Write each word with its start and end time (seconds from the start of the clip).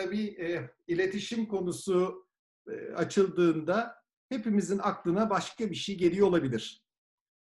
tabii 0.00 0.26
e, 0.26 0.70
iletişim 0.86 1.46
konusu 1.46 2.26
e, 2.70 2.92
açıldığında 2.92 3.94
hepimizin 4.28 4.78
aklına 4.78 5.30
başka 5.30 5.70
bir 5.70 5.74
şey 5.74 5.98
geliyor 5.98 6.26
olabilir. 6.26 6.84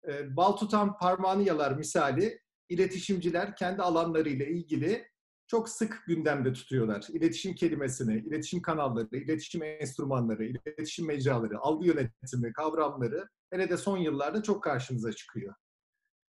E, 0.07 0.35
bal 0.37 0.51
tutan 0.51 0.97
parmağını 0.97 1.43
yalar 1.43 1.71
misali 1.71 2.41
iletişimciler 2.69 3.55
kendi 3.55 3.81
alanlarıyla 3.81 4.45
ilgili 4.45 5.07
çok 5.47 5.69
sık 5.69 6.03
gündemde 6.07 6.53
tutuyorlar. 6.53 7.05
İletişim 7.09 7.55
kelimesini, 7.55 8.17
iletişim 8.17 8.61
kanalları, 8.61 9.17
iletişim 9.17 9.63
enstrümanları, 9.63 10.45
iletişim 10.45 11.07
mecraları, 11.07 11.59
algı 11.59 11.87
yönetimi, 11.87 12.53
kavramları 12.53 13.29
hele 13.49 13.69
de 13.69 13.77
son 13.77 13.97
yıllarda 13.97 14.43
çok 14.43 14.63
karşımıza 14.63 15.13
çıkıyor. 15.13 15.55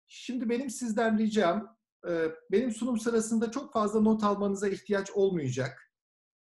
Şimdi 0.07 0.49
benim 0.49 0.71
sizden 0.71 1.19
ricam, 1.19 1.77
e, 2.09 2.31
benim 2.53 2.73
sunum 2.73 2.99
sırasında 2.99 3.51
çok 3.51 3.73
fazla 3.73 4.01
not 4.01 4.25
almanıza 4.25 4.69
ihtiyaç 4.69 5.11
olmayacak. 5.11 5.86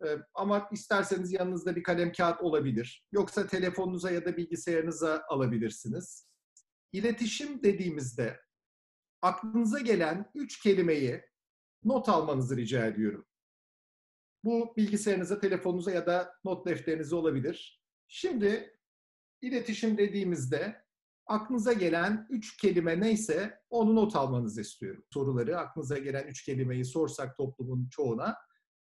E, 0.07 0.19
ama 0.35 0.69
isterseniz 0.73 1.33
yanınızda 1.33 1.77
bir 1.77 1.83
kalem 1.83 2.13
kağıt 2.13 2.41
olabilir. 2.43 3.07
Yoksa 3.13 3.47
telefonunuza 3.47 4.11
ya 4.11 4.25
da 4.25 4.37
bilgisayarınıza 4.37 5.25
alabilirsiniz. 5.29 6.29
İletişim 6.93 7.63
dediğimizde 7.63 8.41
aklınıza 9.23 9.81
gelen 9.81 10.31
üç 10.35 10.63
kelimeyi 10.63 11.23
not 11.85 12.09
almanızı 12.09 12.57
rica 12.57 12.87
ediyorum. 12.87 13.27
Bu 14.45 14.75
bilgisayarınıza, 14.77 15.41
telefonunuza 15.41 15.91
ya 15.91 16.07
da 16.07 16.35
not 16.45 16.67
defterinize 16.67 17.17
olabilir. 17.17 17.83
Şimdi 18.09 18.79
iletişim 19.43 19.99
dediğimizde 19.99 20.85
aklınıza 21.27 21.73
gelen 21.73 22.27
üç 22.31 22.57
kelime 22.57 23.01
neyse 23.01 23.61
onu 23.71 23.95
not 23.97 24.17
almanızı 24.17 24.61
istiyorum. 24.61 25.05
Soruları 25.13 25.59
aklınıza 25.59 25.99
gelen 25.99 26.27
üç 26.27 26.45
kelimeyi 26.45 26.85
sorsak 26.85 27.37
toplumun 27.37 27.89
çoğuna 27.91 28.37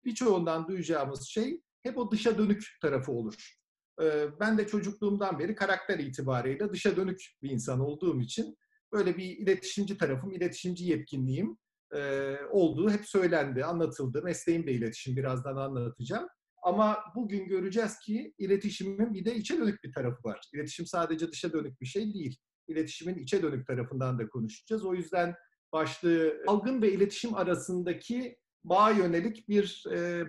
birçoğundan 0.05 0.67
duyacağımız 0.67 1.27
şey 1.27 1.61
hep 1.83 1.97
o 1.97 2.11
dışa 2.11 2.37
dönük 2.37 2.63
tarafı 2.81 3.11
olur. 3.11 3.53
Ee, 4.01 4.27
ben 4.39 4.57
de 4.57 4.67
çocukluğumdan 4.67 5.39
beri 5.39 5.55
karakter 5.55 5.99
itibariyle 5.99 6.69
dışa 6.69 6.95
dönük 6.95 7.21
bir 7.41 7.49
insan 7.49 7.79
olduğum 7.79 8.21
için 8.21 8.57
böyle 8.93 9.17
bir 9.17 9.37
iletişimci 9.37 9.97
tarafım, 9.97 10.31
iletişimci 10.31 10.85
yetkinliğim 10.85 11.57
e, 11.95 12.35
olduğu 12.51 12.89
hep 12.89 13.05
söylendi, 13.05 13.65
anlatıldı. 13.65 14.23
Mesleğim 14.23 14.67
de 14.67 14.71
iletişim, 14.71 15.15
birazdan 15.15 15.55
anlatacağım. 15.55 16.27
Ama 16.63 16.97
bugün 17.15 17.47
göreceğiz 17.47 17.99
ki 17.99 18.33
iletişimin 18.37 19.13
bir 19.13 19.25
de 19.25 19.35
içe 19.35 19.57
dönük 19.57 19.83
bir 19.83 19.93
tarafı 19.93 20.23
var. 20.23 20.41
İletişim 20.53 20.85
sadece 20.85 21.31
dışa 21.31 21.53
dönük 21.53 21.81
bir 21.81 21.85
şey 21.85 22.13
değil. 22.13 22.37
İletişimin 22.67 23.15
içe 23.15 23.43
dönük 23.43 23.67
tarafından 23.67 24.19
da 24.19 24.29
konuşacağız. 24.29 24.85
O 24.85 24.93
yüzden 24.93 25.35
başlığı 25.73 26.33
algın 26.47 26.81
ve 26.81 26.91
iletişim 26.91 27.35
arasındaki 27.35 28.37
bağ 28.63 28.89
yönelik 28.89 29.49
bir 29.49 29.83
e, 29.91 30.25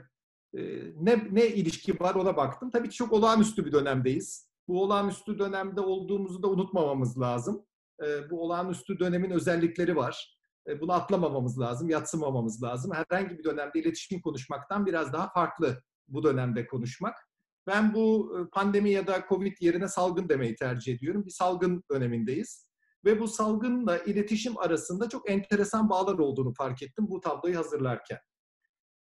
e, 0.55 0.63
ne, 0.97 1.29
ne 1.31 1.47
ilişki 1.47 2.01
var 2.01 2.15
ona 2.15 2.37
baktım. 2.37 2.71
Tabii 2.71 2.89
ki 2.89 2.97
çok 2.97 3.13
olağanüstü 3.13 3.67
bir 3.67 3.73
dönemdeyiz. 3.73 4.49
Bu 4.69 4.83
olağanüstü 4.83 5.39
dönemde 5.39 5.81
olduğumuzu 5.81 6.43
da 6.43 6.49
unutmamamız 6.49 7.21
lazım. 7.21 7.67
E, 8.05 8.31
bu 8.31 8.43
olağanüstü 8.43 8.99
dönemin 8.99 9.31
özellikleri 9.31 9.97
var. 9.97 10.39
E, 10.69 10.81
bunu 10.81 10.93
atlamamamız 10.93 11.61
lazım, 11.61 11.89
yatsımamamız 11.89 12.63
lazım. 12.63 12.93
Herhangi 12.93 13.39
bir 13.39 13.45
dönemde 13.45 13.81
iletişim 13.81 14.21
konuşmaktan 14.21 14.87
biraz 14.87 15.13
daha 15.13 15.33
farklı 15.33 15.83
bu 16.09 16.23
dönemde 16.23 16.67
konuşmak. 16.67 17.15
Ben 17.67 17.95
bu 17.95 18.37
e, 18.39 18.51
pandemi 18.51 18.91
ya 18.91 19.07
da 19.07 19.25
Covid 19.29 19.57
yerine 19.61 19.89
salgın 19.89 20.29
demeyi 20.29 20.55
tercih 20.55 20.95
ediyorum. 20.95 21.27
Bir 21.27 21.31
salgın 21.31 21.85
dönemindeyiz. 21.91 22.67
Ve 23.05 23.21
bu 23.21 23.29
salgınla 23.29 23.99
iletişim 23.99 24.59
arasında 24.59 25.09
çok 25.09 25.31
enteresan 25.31 25.91
bağlar 25.91 26.19
olduğunu 26.19 26.53
fark 26.55 26.83
ettim 26.83 27.07
bu 27.09 27.21
tabloyu 27.21 27.59
hazırlarken. 27.59 28.19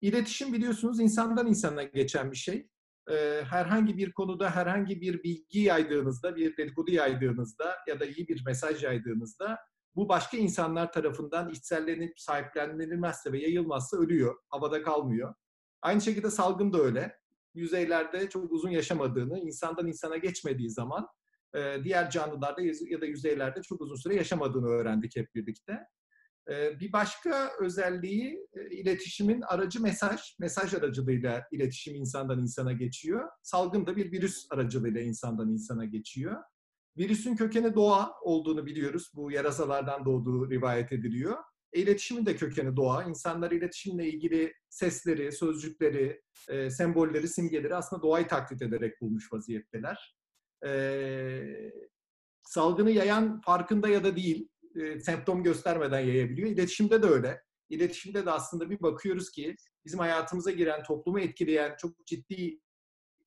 İletişim 0.02 0.54
biliyorsunuz 0.54 1.00
insandan 1.00 1.48
insana 1.48 1.84
geçen 1.84 2.32
bir 2.32 2.38
şey. 2.38 2.68
Ee, 3.12 3.42
herhangi 3.50 3.98
bir 3.98 4.12
konuda 4.12 4.50
herhangi 4.50 5.02
bir 5.02 5.24
bilgi 5.24 5.60
yaydığınızda, 5.60 6.36
bir 6.36 6.58
dedikodu 6.58 6.92
yaydığınızda 6.92 7.76
ya 7.88 8.00
da 8.00 8.06
iyi 8.06 8.28
bir 8.28 8.44
mesaj 8.46 8.84
yaydığınızda 8.84 9.58
bu 9.96 10.10
başka 10.10 10.38
insanlar 10.38 10.92
tarafından 10.92 11.50
içsellenip 11.50 12.20
sahiplenilmezse 12.20 13.32
ve 13.32 13.40
yayılmazsa 13.40 13.98
ölüyor, 13.98 14.36
havada 14.50 14.84
kalmıyor. 14.84 15.34
Aynı 15.82 16.02
şekilde 16.02 16.32
salgın 16.32 16.74
da 16.74 16.78
öyle. 16.82 17.18
Yüzeylerde 17.54 18.30
çok 18.30 18.52
uzun 18.52 18.70
yaşamadığını, 18.70 19.40
insandan 19.40 19.88
insana 19.88 20.18
geçmediği 20.18 20.70
zaman 20.70 21.08
e, 21.56 21.84
diğer 21.84 22.10
canlılarda 22.10 22.62
ya 22.90 23.02
da 23.02 23.06
yüzeylerde 23.06 23.62
çok 23.62 23.82
uzun 23.82 23.96
süre 23.96 24.16
yaşamadığını 24.16 24.68
öğrendik 24.68 25.16
hep 25.16 25.36
birlikte. 25.36 25.80
E, 26.50 26.80
bir 26.80 26.94
başka 26.94 27.52
özelliği 27.62 28.48
e, 28.54 28.76
iletişimin 28.76 29.42
aracı 29.42 29.82
mesaj. 29.82 30.36
Mesaj 30.40 30.74
aracılığıyla 30.74 31.48
iletişim 31.52 31.96
insandan 31.96 32.40
insana 32.40 32.74
geçiyor. 32.74 33.30
Salgın 33.44 33.88
da 33.88 33.96
bir 33.96 34.12
virüs 34.12 34.48
aracılığıyla 34.52 35.02
insandan 35.02 35.50
insana 35.50 35.86
geçiyor. 35.86 36.38
Virüsün 36.98 37.36
kökeni 37.36 37.76
doğa 37.76 38.12
olduğunu 38.22 38.66
biliyoruz. 38.66 39.12
Bu 39.16 39.32
yarasalardan 39.32 40.06
doğduğu 40.06 40.50
rivayet 40.52 40.92
ediliyor. 40.92 41.38
İletişimin 41.74 42.26
de 42.26 42.36
kökeni 42.36 42.76
doğa. 42.76 43.04
İnsanlar 43.04 43.52
iletişimle 43.52 44.08
ilgili 44.08 44.54
sesleri, 44.70 45.32
sözcükleri, 45.32 46.22
e, 46.50 46.70
sembolleri, 46.70 47.28
simgeleri 47.28 47.76
aslında 47.76 48.02
doğayı 48.02 48.28
taklit 48.28 48.62
ederek 48.62 49.02
bulmuş 49.02 49.34
vaziyetteler. 49.34 50.16
E, 50.66 51.72
salgını 52.44 52.92
yayan 52.92 53.42
farkında 53.42 53.90
ya 53.90 54.04
da 54.04 54.16
değil, 54.16 54.50
e, 54.76 55.00
semptom 55.00 55.44
göstermeden 55.44 56.00
yayabiliyor. 56.00 56.50
İletişimde 56.50 57.04
de 57.04 57.08
öyle. 57.08 57.42
İletişimde 57.70 58.26
de 58.26 58.32
aslında 58.32 58.70
bir 58.70 58.82
bakıyoruz 58.82 59.32
ki 59.32 59.56
bizim 59.86 60.00
hayatımıza 60.00 60.52
giren, 60.52 60.84
toplumu 60.84 61.20
etkileyen 61.20 61.76
çok 61.80 62.06
ciddi 62.06 62.60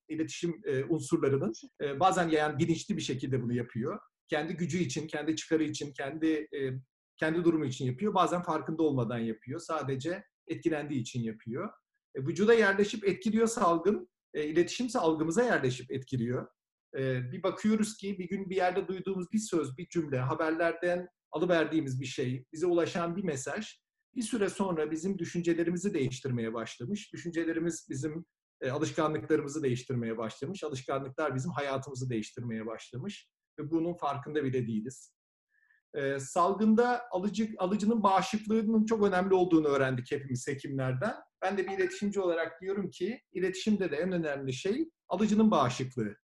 iletişim 0.08 0.60
e, 0.64 0.84
unsurlarının 0.84 1.52
e, 1.80 2.00
bazen 2.00 2.28
yayan 2.28 2.58
bilinçli 2.58 2.96
bir 2.96 3.02
şekilde 3.02 3.42
bunu 3.42 3.54
yapıyor. 3.54 4.00
Kendi 4.28 4.54
gücü 4.54 4.78
için, 4.78 5.06
kendi 5.06 5.36
çıkarı 5.36 5.64
için, 5.64 5.92
kendi 5.92 6.26
e, 6.26 6.70
kendi 7.16 7.44
durumu 7.44 7.64
için 7.64 7.84
yapıyor. 7.86 8.14
Bazen 8.14 8.42
farkında 8.42 8.82
olmadan 8.82 9.18
yapıyor. 9.18 9.60
Sadece 9.60 10.24
etkilendiği 10.46 11.00
için 11.00 11.22
yapıyor. 11.22 11.70
E, 12.14 12.20
vücuda 12.20 12.54
yerleşip 12.54 13.08
etkiliyor 13.08 13.46
salgın. 13.46 14.08
E, 14.34 14.44
iletişimse 14.44 14.98
algımıza 14.98 15.42
yerleşip 15.42 15.92
etkiliyor. 15.92 16.48
E, 16.98 17.32
bir 17.32 17.42
bakıyoruz 17.42 17.96
ki 17.96 18.18
bir 18.18 18.28
gün 18.28 18.50
bir 18.50 18.56
yerde 18.56 18.88
duyduğumuz 18.88 19.32
bir 19.32 19.38
söz, 19.38 19.78
bir 19.78 19.88
cümle, 19.88 20.18
haberlerden 20.18 21.08
alıverdiğimiz 21.32 22.00
bir 22.00 22.06
şey, 22.06 22.44
bize 22.52 22.66
ulaşan 22.66 23.16
bir 23.16 23.24
mesaj 23.24 23.84
bir 24.16 24.22
süre 24.22 24.48
sonra 24.48 24.90
bizim 24.90 25.18
düşüncelerimizi 25.18 25.94
değiştirmeye 25.94 26.54
başlamış. 26.54 27.12
Düşüncelerimiz 27.12 27.86
bizim 27.90 28.24
e, 28.60 28.70
alışkanlıklarımızı 28.70 29.62
değiştirmeye 29.62 30.18
başlamış. 30.18 30.64
Alışkanlıklar 30.64 31.34
bizim 31.34 31.50
hayatımızı 31.50 32.10
değiştirmeye 32.10 32.66
başlamış 32.66 33.28
ve 33.58 33.70
bunun 33.70 33.94
farkında 33.94 34.44
bile 34.44 34.66
değiliz. 34.66 35.14
E, 35.94 36.18
salgında 36.18 37.02
alıcı, 37.10 37.48
alıcının 37.58 38.02
bağışıklığının 38.02 38.84
çok 38.84 39.06
önemli 39.06 39.34
olduğunu 39.34 39.68
öğrendik 39.68 40.12
hepimiz 40.12 40.48
hekimlerden. 40.48 41.14
Ben 41.42 41.58
de 41.58 41.66
bir 41.66 41.78
iletişimci 41.78 42.20
olarak 42.20 42.60
diyorum 42.60 42.90
ki 42.90 43.20
iletişimde 43.32 43.90
de 43.90 43.96
en 43.96 44.12
önemli 44.12 44.52
şey 44.52 44.88
alıcının 45.08 45.50
bağışıklığı. 45.50 46.16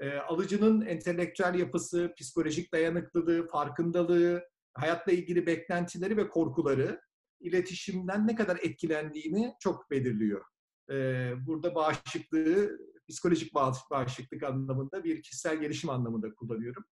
E, 0.00 0.12
alıcının 0.18 0.80
entelektüel 0.80 1.54
yapısı, 1.54 2.14
psikolojik 2.16 2.72
dayanıklılığı, 2.72 3.46
farkındalığı, 3.46 4.42
hayatla 4.74 5.12
ilgili 5.12 5.46
beklentileri 5.46 6.16
ve 6.16 6.28
korkuları 6.28 7.00
iletişimden 7.40 8.26
ne 8.26 8.34
kadar 8.34 8.58
etkilendiğini 8.62 9.54
çok 9.60 9.90
belirliyor 9.90 10.44
e, 10.90 10.94
burada 11.46 11.74
bağışıklığı 11.74 12.78
psikolojik 13.08 13.54
bağışıklık 13.90 14.42
anlamında 14.42 15.04
bir 15.04 15.22
kişisel 15.22 15.56
gelişim 15.56 15.90
anlamında 15.90 16.34
kullanıyorum. 16.34 16.84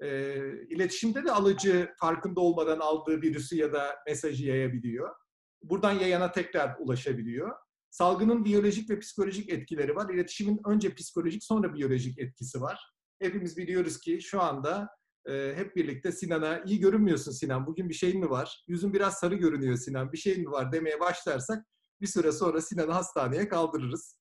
E, 0.00 0.36
iletişimde 0.68 1.24
de 1.24 1.32
alıcı 1.32 1.92
farkında 2.00 2.40
olmadan 2.40 2.78
aldığı 2.78 3.22
virüsü 3.22 3.56
ya 3.56 3.72
da 3.72 3.96
mesajı 4.06 4.46
yayabiliyor. 4.46 5.14
Buradan 5.62 5.92
yayana 5.92 6.32
tekrar 6.32 6.76
ulaşabiliyor. 6.78 7.56
Salgının 7.92 8.44
biyolojik 8.44 8.90
ve 8.90 8.98
psikolojik 8.98 9.52
etkileri 9.52 9.96
var. 9.96 10.14
İletişimin 10.14 10.60
önce 10.66 10.94
psikolojik 10.94 11.44
sonra 11.44 11.74
biyolojik 11.74 12.18
etkisi 12.18 12.60
var. 12.60 12.92
Hepimiz 13.18 13.56
biliyoruz 13.56 13.98
ki 13.98 14.20
şu 14.20 14.42
anda 14.42 14.88
e, 15.28 15.52
hep 15.56 15.76
birlikte 15.76 16.12
Sinan'a 16.12 16.62
iyi 16.66 16.80
görünmüyorsun 16.80 17.32
Sinan 17.32 17.66
bugün 17.66 17.88
bir 17.88 17.94
şeyin 17.94 18.20
mi 18.20 18.30
var? 18.30 18.64
Yüzün 18.68 18.92
biraz 18.92 19.14
sarı 19.14 19.34
görünüyor 19.34 19.76
Sinan 19.76 20.12
bir 20.12 20.18
şeyin 20.18 20.40
mi 20.40 20.50
var 20.50 20.72
demeye 20.72 21.00
başlarsak 21.00 21.66
bir 22.00 22.06
süre 22.06 22.32
sonra 22.32 22.60
Sinan'ı 22.60 22.92
hastaneye 22.92 23.48
kaldırırız. 23.48 24.16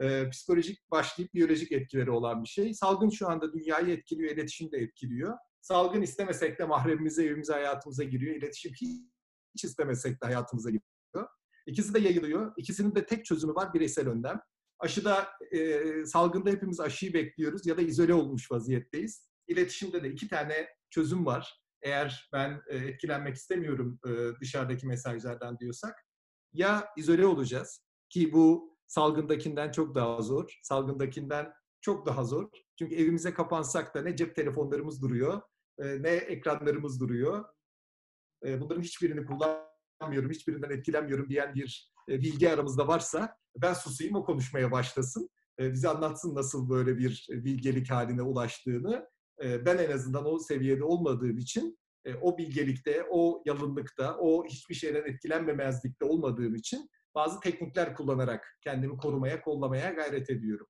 Ee, 0.00 0.28
psikolojik 0.30 0.90
başlayıp 0.90 1.34
biyolojik 1.34 1.72
etkileri 1.72 2.10
olan 2.10 2.42
bir 2.42 2.48
şey. 2.48 2.74
Salgın 2.74 3.10
şu 3.10 3.28
anda 3.28 3.52
dünyayı 3.52 3.88
etkiliyor, 3.88 4.32
iletişim 4.32 4.72
de 4.72 4.78
etkiliyor. 4.78 5.38
Salgın 5.60 6.02
istemesek 6.02 6.58
de 6.58 6.64
mahremimize, 6.64 7.24
evimize, 7.24 7.52
hayatımıza 7.52 8.04
giriyor. 8.04 8.36
İletişim 8.36 8.72
hiç 9.54 9.64
istemesek 9.64 10.22
de 10.22 10.26
hayatımıza 10.26 10.70
giriyor. 10.70 10.93
İkisi 11.66 11.94
de 11.94 11.98
yayılıyor. 11.98 12.52
İkisinin 12.56 12.94
de 12.94 13.06
tek 13.06 13.24
çözümü 13.24 13.54
var, 13.54 13.74
bireysel 13.74 14.08
önlem. 14.08 14.40
Aşıda, 14.78 15.28
e, 15.52 15.80
salgında 16.06 16.50
hepimiz 16.50 16.80
aşıyı 16.80 17.14
bekliyoruz 17.14 17.66
ya 17.66 17.76
da 17.76 17.82
izole 17.82 18.14
olmuş 18.14 18.50
vaziyetteyiz. 18.50 19.28
İletişimde 19.48 20.02
de 20.02 20.10
iki 20.10 20.28
tane 20.28 20.68
çözüm 20.90 21.26
var. 21.26 21.60
Eğer 21.82 22.28
ben 22.32 22.62
e, 22.68 22.76
etkilenmek 22.76 23.34
istemiyorum 23.34 23.98
e, 24.06 24.10
dışarıdaki 24.40 24.86
mesajlardan 24.86 25.58
diyorsak 25.58 25.94
ya 26.52 26.88
izole 26.96 27.26
olacağız 27.26 27.80
ki 28.10 28.32
bu 28.32 28.76
salgındakinden 28.86 29.70
çok 29.70 29.94
daha 29.94 30.22
zor. 30.22 30.58
Salgındakinden 30.62 31.52
çok 31.80 32.06
daha 32.06 32.24
zor. 32.24 32.48
Çünkü 32.78 32.94
evimize 32.94 33.34
kapansak 33.34 33.94
da 33.94 34.02
ne 34.02 34.16
cep 34.16 34.36
telefonlarımız 34.36 35.02
duruyor, 35.02 35.42
e, 35.78 36.02
ne 36.02 36.10
ekranlarımız 36.10 37.00
duruyor. 37.00 37.44
E, 38.46 38.60
bunların 38.60 38.82
hiçbirini 38.82 39.24
kullanmıyorum, 39.98 40.30
hiçbirinden 40.30 40.70
etkilenmiyorum 40.70 41.28
diyen 41.28 41.54
bir 41.54 41.92
e, 42.08 42.20
bilgi 42.20 42.50
aramızda 42.50 42.88
varsa 42.88 43.36
ben 43.56 43.72
susayım 43.74 44.14
o 44.14 44.24
konuşmaya 44.24 44.72
başlasın. 44.72 45.30
Bize 45.58 45.88
anlatsın 45.88 46.34
nasıl 46.34 46.70
böyle 46.70 46.98
bir 46.98 47.26
bilgelik 47.30 47.90
haline 47.90 48.22
ulaştığını. 48.22 49.08
Ben 49.42 49.78
en 49.78 49.90
azından 49.90 50.26
o 50.26 50.38
seviyede 50.38 50.84
olmadığım 50.84 51.38
için 51.38 51.78
o 52.20 52.38
bilgelikte, 52.38 53.06
o 53.10 53.42
yalınlıkta, 53.46 54.16
o 54.18 54.46
hiçbir 54.46 54.74
şeyden 54.74 55.04
etkilenmemezlikte 55.04 56.04
olmadığım 56.04 56.54
için 56.54 56.90
bazı 57.14 57.40
teknikler 57.40 57.94
kullanarak 57.94 58.58
kendimi 58.60 58.96
korumaya, 58.96 59.40
kollamaya 59.40 59.90
gayret 59.90 60.30
ediyorum. 60.30 60.66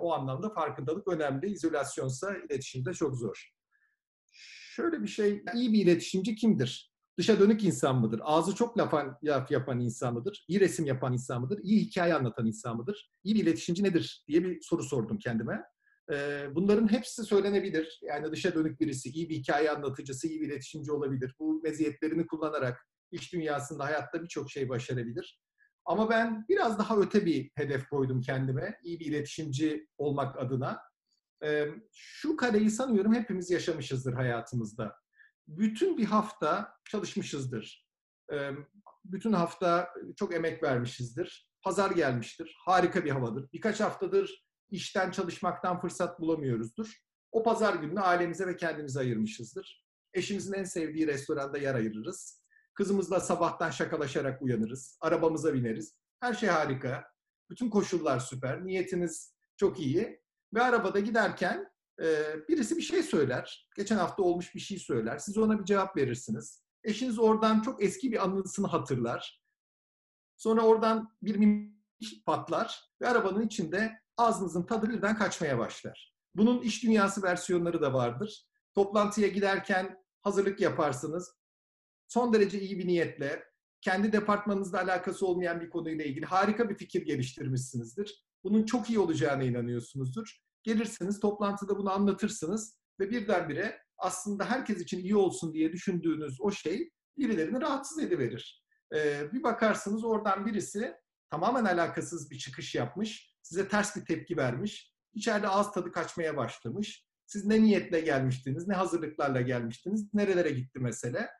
O 0.00 0.12
anlamda 0.12 0.50
farkındalık 0.50 1.08
önemli. 1.08 1.46
İzolasyonsa 1.50 2.36
iletişimde 2.36 2.92
çok 2.92 3.16
zor. 3.16 3.52
Şöyle 4.76 5.02
bir 5.02 5.08
şey, 5.08 5.44
iyi 5.54 5.72
bir 5.72 5.82
iletişimci 5.82 6.34
kimdir? 6.34 6.93
Dışa 7.18 7.40
dönük 7.40 7.64
insan 7.64 8.00
mıdır? 8.00 8.20
Ağzı 8.22 8.54
çok 8.54 8.78
laf 9.24 9.50
yapan 9.50 9.80
insan 9.80 10.14
mıdır? 10.14 10.44
İyi 10.48 10.60
resim 10.60 10.86
yapan 10.86 11.12
insan 11.12 11.40
mıdır? 11.40 11.60
İyi 11.62 11.80
hikaye 11.80 12.14
anlatan 12.14 12.46
insan 12.46 12.76
mıdır? 12.76 13.10
İyi 13.24 13.34
bir 13.34 13.42
iletişimci 13.42 13.82
nedir 13.84 14.24
diye 14.28 14.44
bir 14.44 14.60
soru 14.60 14.82
sordum 14.82 15.18
kendime. 15.18 15.62
Bunların 16.54 16.92
hepsi 16.92 17.24
söylenebilir. 17.24 18.00
Yani 18.02 18.32
dışa 18.32 18.54
dönük 18.54 18.80
birisi, 18.80 19.08
iyi 19.08 19.28
bir 19.28 19.34
hikaye 19.34 19.70
anlatıcısı, 19.70 20.28
iyi 20.28 20.40
bir 20.40 20.46
iletişimci 20.46 20.92
olabilir. 20.92 21.34
Bu 21.38 21.60
meziyetlerini 21.62 22.26
kullanarak 22.26 22.86
iş 23.10 23.32
dünyasında, 23.32 23.84
hayatta 23.84 24.22
birçok 24.22 24.50
şey 24.50 24.68
başarabilir. 24.68 25.40
Ama 25.84 26.10
ben 26.10 26.44
biraz 26.48 26.78
daha 26.78 26.96
öte 26.96 27.26
bir 27.26 27.50
hedef 27.54 27.88
koydum 27.88 28.20
kendime. 28.20 28.78
İyi 28.82 29.00
bir 29.00 29.06
iletişimci 29.06 29.88
olmak 29.98 30.38
adına. 30.38 30.80
Şu 31.92 32.36
kareyi 32.36 32.70
sanıyorum 32.70 33.14
hepimiz 33.14 33.50
yaşamışızdır 33.50 34.12
hayatımızda. 34.12 35.03
Bütün 35.48 35.98
bir 35.98 36.04
hafta 36.04 36.74
çalışmışızdır. 36.90 37.88
Bütün 39.04 39.32
hafta 39.32 39.90
çok 40.16 40.34
emek 40.34 40.62
vermişizdir. 40.62 41.50
Pazar 41.62 41.90
gelmiştir. 41.90 42.56
Harika 42.64 43.04
bir 43.04 43.10
havadır. 43.10 43.48
Birkaç 43.52 43.80
haftadır 43.80 44.44
işten 44.70 45.10
çalışmaktan 45.10 45.80
fırsat 45.80 46.20
bulamıyoruzdur. 46.20 46.94
O 47.32 47.42
pazar 47.42 47.74
gününü 47.74 48.00
ailemize 48.00 48.46
ve 48.46 48.56
kendimize 48.56 49.00
ayırmışızdır. 49.00 49.84
Eşimizin 50.14 50.52
en 50.52 50.64
sevdiği 50.64 51.06
restoranda 51.06 51.58
yer 51.58 51.74
ayırırız. 51.74 52.44
Kızımızla 52.74 53.20
sabahtan 53.20 53.70
şakalaşarak 53.70 54.42
uyanırız. 54.42 54.98
Arabamıza 55.00 55.54
bineriz. 55.54 55.98
Her 56.20 56.34
şey 56.34 56.48
harika. 56.48 57.04
Bütün 57.50 57.70
koşullar 57.70 58.18
süper. 58.20 58.66
Niyetiniz 58.66 59.34
çok 59.56 59.80
iyi. 59.80 60.20
Ve 60.54 60.62
arabada 60.62 61.00
giderken 61.00 61.73
birisi 62.48 62.76
bir 62.76 62.82
şey 62.82 63.02
söyler. 63.02 63.68
Geçen 63.76 63.96
hafta 63.96 64.22
olmuş 64.22 64.54
bir 64.54 64.60
şey 64.60 64.78
söyler. 64.78 65.18
Siz 65.18 65.38
ona 65.38 65.60
bir 65.60 65.64
cevap 65.64 65.96
verirsiniz. 65.96 66.64
Eşiniz 66.84 67.18
oradan 67.18 67.60
çok 67.60 67.82
eski 67.82 68.12
bir 68.12 68.24
anısını 68.24 68.66
hatırlar. 68.66 69.42
Sonra 70.36 70.62
oradan 70.62 71.12
bir 71.22 71.36
mimik 71.36 72.26
patlar 72.26 72.90
ve 73.00 73.08
arabanın 73.08 73.46
içinde 73.46 73.92
ağzınızın 74.16 74.62
tadı 74.62 74.90
birden 74.90 75.18
kaçmaya 75.18 75.58
başlar. 75.58 76.14
Bunun 76.34 76.62
iş 76.62 76.82
dünyası 76.82 77.22
versiyonları 77.22 77.82
da 77.82 77.92
vardır. 77.92 78.46
Toplantıya 78.74 79.28
giderken 79.28 80.04
hazırlık 80.22 80.60
yaparsınız 80.60 81.34
son 82.08 82.32
derece 82.32 82.60
iyi 82.60 82.78
bir 82.78 82.86
niyetle, 82.86 83.44
kendi 83.80 84.12
departmanınızla 84.12 84.80
alakası 84.82 85.26
olmayan 85.26 85.60
bir 85.60 85.70
konuyla 85.70 86.04
ilgili 86.04 86.26
harika 86.26 86.70
bir 86.70 86.74
fikir 86.74 87.02
geliştirmişsinizdir. 87.02 88.24
Bunun 88.44 88.64
çok 88.64 88.90
iyi 88.90 88.98
olacağına 88.98 89.42
inanıyorsunuzdur. 89.42 90.43
Gelirsiniz, 90.64 91.20
toplantıda 91.20 91.78
bunu 91.78 91.90
anlatırsınız 91.92 92.78
ve 93.00 93.10
birdenbire 93.10 93.78
aslında 93.98 94.44
herkes 94.50 94.80
için 94.80 94.98
iyi 94.98 95.16
olsun 95.16 95.54
diye 95.54 95.72
düşündüğünüz 95.72 96.40
o 96.40 96.50
şey 96.50 96.90
birilerini 97.18 97.60
rahatsız 97.60 97.98
ediverir. 97.98 98.64
Ee, 98.94 99.32
bir 99.32 99.42
bakarsınız 99.42 100.04
oradan 100.04 100.46
birisi 100.46 100.94
tamamen 101.30 101.64
alakasız 101.64 102.30
bir 102.30 102.38
çıkış 102.38 102.74
yapmış, 102.74 103.36
size 103.42 103.68
ters 103.68 103.96
bir 103.96 104.04
tepki 104.04 104.36
vermiş, 104.36 104.94
içeride 105.14 105.48
ağız 105.48 105.72
tadı 105.72 105.92
kaçmaya 105.92 106.36
başlamış. 106.36 107.06
Siz 107.26 107.44
ne 107.46 107.62
niyetle 107.62 108.00
gelmiştiniz, 108.00 108.68
ne 108.68 108.74
hazırlıklarla 108.74 109.40
gelmiştiniz, 109.40 110.14
nerelere 110.14 110.50
gitti 110.50 110.80
mesele. 110.80 111.30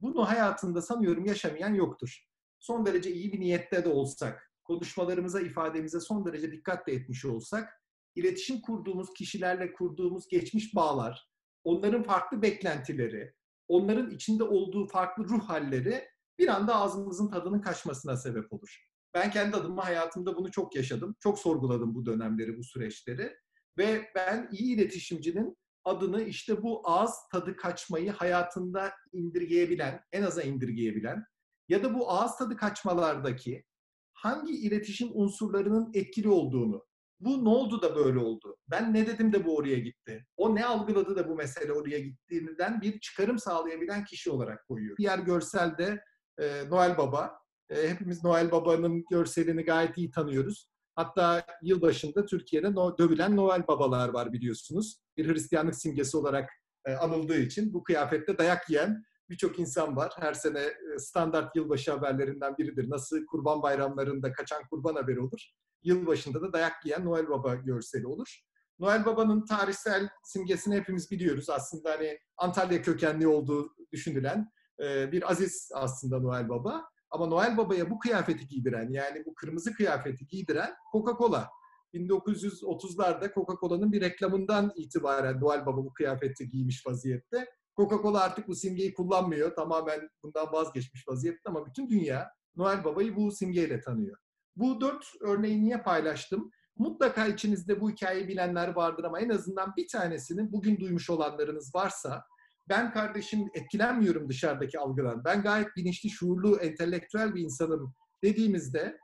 Bunu 0.00 0.28
hayatında 0.28 0.82
sanıyorum 0.82 1.24
yaşamayan 1.24 1.74
yoktur. 1.74 2.24
Son 2.60 2.86
derece 2.86 3.12
iyi 3.12 3.32
bir 3.32 3.40
niyette 3.40 3.84
de 3.84 3.88
olsak, 3.88 4.52
konuşmalarımıza, 4.64 5.40
ifademize 5.40 6.00
son 6.00 6.26
derece 6.26 6.52
dikkat 6.52 6.86
de 6.86 6.92
etmiş 6.92 7.24
olsak, 7.24 7.83
iletişim 8.14 8.60
kurduğumuz 8.60 9.12
kişilerle 9.14 9.72
kurduğumuz 9.72 10.28
geçmiş 10.28 10.74
bağlar, 10.74 11.28
onların 11.64 12.02
farklı 12.02 12.42
beklentileri, 12.42 13.34
onların 13.68 14.10
içinde 14.10 14.44
olduğu 14.44 14.86
farklı 14.86 15.24
ruh 15.24 15.48
halleri 15.48 16.04
bir 16.38 16.48
anda 16.48 16.74
ağzımızın 16.74 17.30
tadının 17.30 17.60
kaçmasına 17.60 18.16
sebep 18.16 18.52
olur. 18.52 18.78
Ben 19.14 19.30
kendi 19.30 19.56
adıma 19.56 19.84
hayatımda 19.84 20.36
bunu 20.36 20.50
çok 20.50 20.76
yaşadım. 20.76 21.16
Çok 21.20 21.38
sorguladım 21.38 21.94
bu 21.94 22.06
dönemleri, 22.06 22.58
bu 22.58 22.64
süreçleri. 22.64 23.36
Ve 23.78 24.10
ben 24.14 24.48
iyi 24.52 24.74
iletişimcinin 24.74 25.56
adını 25.84 26.22
işte 26.22 26.62
bu 26.62 26.88
ağız 26.88 27.14
tadı 27.32 27.56
kaçmayı 27.56 28.10
hayatında 28.10 28.92
indirgeyebilen, 29.12 30.00
en 30.12 30.22
aza 30.22 30.42
indirgeyebilen 30.42 31.24
ya 31.68 31.82
da 31.82 31.94
bu 31.94 32.10
ağız 32.10 32.36
tadı 32.36 32.56
kaçmalardaki 32.56 33.64
hangi 34.12 34.52
iletişim 34.52 35.08
unsurlarının 35.12 35.90
etkili 35.94 36.28
olduğunu, 36.28 36.86
bu 37.20 37.44
ne 37.44 37.48
oldu 37.48 37.82
da 37.82 37.96
böyle 37.96 38.18
oldu, 38.18 38.56
ben 38.68 38.94
ne 38.94 39.06
dedim 39.06 39.32
de 39.32 39.44
bu 39.44 39.56
oraya 39.56 39.78
gitti, 39.78 40.26
o 40.36 40.54
ne 40.54 40.64
algıladı 40.64 41.16
da 41.16 41.28
bu 41.28 41.34
mesele 41.34 41.72
oraya 41.72 41.98
gittiğinden 41.98 42.80
bir 42.80 43.00
çıkarım 43.00 43.38
sağlayabilen 43.38 44.04
kişi 44.04 44.30
olarak 44.30 44.68
koyuyor. 44.68 44.96
Diğer 44.96 45.18
görselde 45.18 46.00
e, 46.38 46.70
Noel 46.70 46.98
Baba, 46.98 47.38
e, 47.70 47.88
hepimiz 47.88 48.24
Noel 48.24 48.50
Baba'nın 48.50 49.04
görselini 49.10 49.62
gayet 49.62 49.98
iyi 49.98 50.10
tanıyoruz. 50.10 50.68
Hatta 50.94 51.46
yılbaşında 51.62 52.26
Türkiye'de 52.26 52.74
no, 52.74 52.98
dövülen 52.98 53.36
Noel 53.36 53.66
babalar 53.66 54.08
var 54.08 54.32
biliyorsunuz. 54.32 55.00
Bir 55.16 55.34
Hristiyanlık 55.34 55.74
simgesi 55.74 56.16
olarak 56.16 56.50
e, 56.84 56.92
anıldığı 56.92 57.38
için 57.38 57.74
bu 57.74 57.82
kıyafette 57.82 58.38
dayak 58.38 58.70
yiyen 58.70 59.04
birçok 59.30 59.58
insan 59.58 59.96
var. 59.96 60.12
Her 60.16 60.34
sene 60.34 60.60
e, 60.60 60.98
standart 60.98 61.56
yılbaşı 61.56 61.92
haberlerinden 61.92 62.56
biridir. 62.58 62.90
Nasıl 62.90 63.26
kurban 63.26 63.62
bayramlarında 63.62 64.32
kaçan 64.32 64.62
kurban 64.70 64.94
haberi 64.94 65.20
olur. 65.20 65.50
Yılbaşında 65.84 66.42
da 66.42 66.52
dayak 66.52 66.86
yiyen 66.86 67.04
Noel 67.04 67.28
Baba 67.28 67.54
görseli 67.54 68.06
olur. 68.06 68.40
Noel 68.78 69.06
Baba'nın 69.06 69.44
tarihsel 69.44 70.08
simgesini 70.24 70.76
hepimiz 70.76 71.10
biliyoruz. 71.10 71.50
Aslında 71.50 71.90
hani 71.90 72.18
Antalya 72.36 72.82
kökenli 72.82 73.26
olduğu 73.26 73.74
düşünülen 73.92 74.50
e, 74.82 75.12
bir 75.12 75.30
aziz 75.30 75.70
aslında 75.74 76.18
Noel 76.20 76.48
Baba. 76.48 76.84
Ama 77.10 77.26
Noel 77.26 77.56
Baba'ya 77.56 77.90
bu 77.90 77.98
kıyafeti 77.98 78.46
giydiren 78.46 78.90
yani 78.90 79.22
bu 79.26 79.34
kırmızı 79.34 79.74
kıyafeti 79.74 80.26
giydiren 80.26 80.74
Coca-Cola. 80.92 81.48
1930'larda 81.94 83.34
Coca-Cola'nın 83.34 83.92
bir 83.92 84.00
reklamından 84.00 84.72
itibaren 84.76 85.40
Noel 85.40 85.66
Baba 85.66 85.76
bu 85.76 85.92
kıyafeti 85.92 86.50
giymiş 86.50 86.86
vaziyette. 86.86 87.46
Coca-Cola 87.76 88.20
artık 88.20 88.48
bu 88.48 88.54
simgeyi 88.54 88.94
kullanmıyor. 88.94 89.54
Tamamen 89.54 90.08
bundan 90.22 90.52
vazgeçmiş 90.52 91.08
vaziyette 91.08 91.40
ama 91.44 91.66
bütün 91.66 91.90
dünya 91.90 92.30
Noel 92.56 92.84
Baba'yı 92.84 93.16
bu 93.16 93.32
simgeyle 93.32 93.80
tanıyor. 93.80 94.23
Bu 94.56 94.80
dört 94.80 95.04
örneği 95.20 95.62
niye 95.62 95.78
paylaştım? 95.78 96.50
Mutlaka 96.78 97.26
içinizde 97.26 97.80
bu 97.80 97.90
hikayeyi 97.90 98.28
bilenler 98.28 98.68
vardır 98.68 99.04
ama 99.04 99.20
en 99.20 99.28
azından 99.28 99.72
bir 99.76 99.88
tanesini 99.88 100.52
bugün 100.52 100.80
duymuş 100.80 101.10
olanlarınız 101.10 101.74
varsa 101.74 102.24
ben 102.68 102.92
kardeşim 102.92 103.48
etkilenmiyorum 103.54 104.28
dışarıdaki 104.28 104.78
algıdan. 104.78 105.24
Ben 105.24 105.42
gayet 105.42 105.76
bilinçli, 105.76 106.10
şuurlu, 106.10 106.56
entelektüel 106.56 107.34
bir 107.34 107.42
insanım 107.42 107.94
dediğimizde 108.22 108.98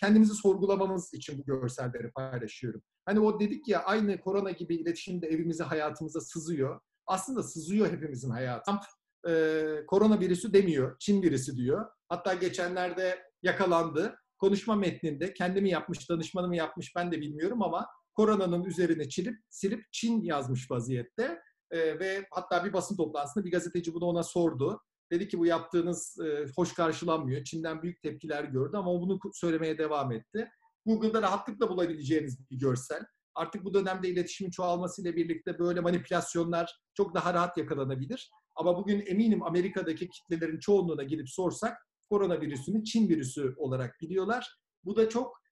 kendimizi 0.00 0.34
sorgulamamız 0.34 1.14
için 1.14 1.38
bu 1.38 1.44
görselleri 1.44 2.10
paylaşıyorum. 2.10 2.82
Hani 3.04 3.20
o 3.20 3.40
dedik 3.40 3.68
ya 3.68 3.82
aynı 3.82 4.20
korona 4.20 4.50
gibi 4.50 4.74
iletişim 4.74 5.22
de 5.22 5.26
evimize, 5.26 5.64
hayatımıza 5.64 6.20
sızıyor. 6.20 6.80
Aslında 7.06 7.42
sızıyor 7.42 7.92
hepimizin 7.92 8.30
hayatı. 8.30 8.70
Trump 8.70 8.82
e, 9.28 9.86
korona 9.86 10.20
virüsü 10.20 10.52
demiyor, 10.52 10.96
Çin 10.98 11.22
virüsü 11.22 11.56
diyor. 11.56 11.86
Hatta 12.08 12.34
geçenlerde 12.34 13.22
yakalandı. 13.42 14.16
Konuşma 14.42 14.76
metninde 14.76 15.34
kendimi 15.34 15.70
yapmış, 15.70 16.10
danışmanımı 16.10 16.56
yapmış 16.56 16.96
ben 16.96 17.12
de 17.12 17.20
bilmiyorum 17.20 17.62
ama 17.62 17.86
koronanın 18.14 18.64
üzerine 18.64 19.08
çilip, 19.08 19.38
silip 19.50 19.92
Çin 19.92 20.22
yazmış 20.22 20.70
vaziyette. 20.70 21.40
E, 21.70 21.98
ve 21.98 22.26
hatta 22.30 22.64
bir 22.64 22.72
basın 22.72 22.96
toplantısında 22.96 23.44
bir 23.44 23.50
gazeteci 23.50 23.94
bunu 23.94 24.04
ona 24.04 24.22
sordu. 24.22 24.80
Dedi 25.10 25.28
ki 25.28 25.38
bu 25.38 25.46
yaptığınız 25.46 26.18
e, 26.20 26.46
hoş 26.56 26.74
karşılanmıyor. 26.74 27.44
Çin'den 27.44 27.82
büyük 27.82 28.02
tepkiler 28.02 28.44
gördü 28.44 28.76
ama 28.76 28.92
o 28.92 29.00
bunu 29.00 29.18
söylemeye 29.32 29.78
devam 29.78 30.12
etti. 30.12 30.48
Google'da 30.86 31.22
rahatlıkla 31.22 31.68
bulabileceğiniz 31.68 32.50
bir 32.50 32.58
görsel. 32.58 33.02
Artık 33.34 33.64
bu 33.64 33.74
dönemde 33.74 34.08
iletişimin 34.08 34.50
çoğalmasıyla 34.50 35.16
birlikte 35.16 35.58
böyle 35.58 35.80
manipülasyonlar 35.80 36.78
çok 36.94 37.14
daha 37.14 37.34
rahat 37.34 37.56
yakalanabilir. 37.56 38.30
Ama 38.54 38.76
bugün 38.76 39.04
eminim 39.06 39.42
Amerika'daki 39.42 40.08
kitlelerin 40.08 40.58
çoğunluğuna 40.58 41.02
gidip 41.02 41.30
sorsak 41.30 41.91
koronavirüsünü 42.12 42.84
Çin 42.84 43.08
virüsü 43.08 43.54
olarak 43.56 44.00
biliyorlar. 44.00 44.58
Bu 44.84 44.96
da 44.96 45.08
çok 45.08 45.42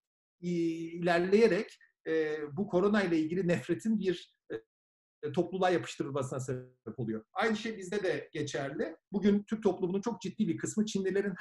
ilerleyerek 0.40 1.78
e, 2.06 2.36
bu 2.56 2.68
korona 2.68 3.02
ile 3.02 3.18
ilgili 3.18 3.48
nefretin 3.48 3.98
bir 3.98 4.36
e, 5.22 5.32
topluluğa 5.32 5.70
yapıştırılmasına 5.70 6.40
sebep 6.40 6.98
oluyor. 6.98 7.24
Aynı 7.32 7.56
şey 7.56 7.78
bizde 7.78 8.02
de 8.02 8.28
geçerli. 8.32 8.96
Bugün 9.12 9.42
Türk 9.42 9.62
toplumunun 9.62 10.00
çok 10.00 10.20
ciddi 10.20 10.48
bir 10.48 10.56
kısmı 10.56 10.86
Çinlilerin 10.86 11.34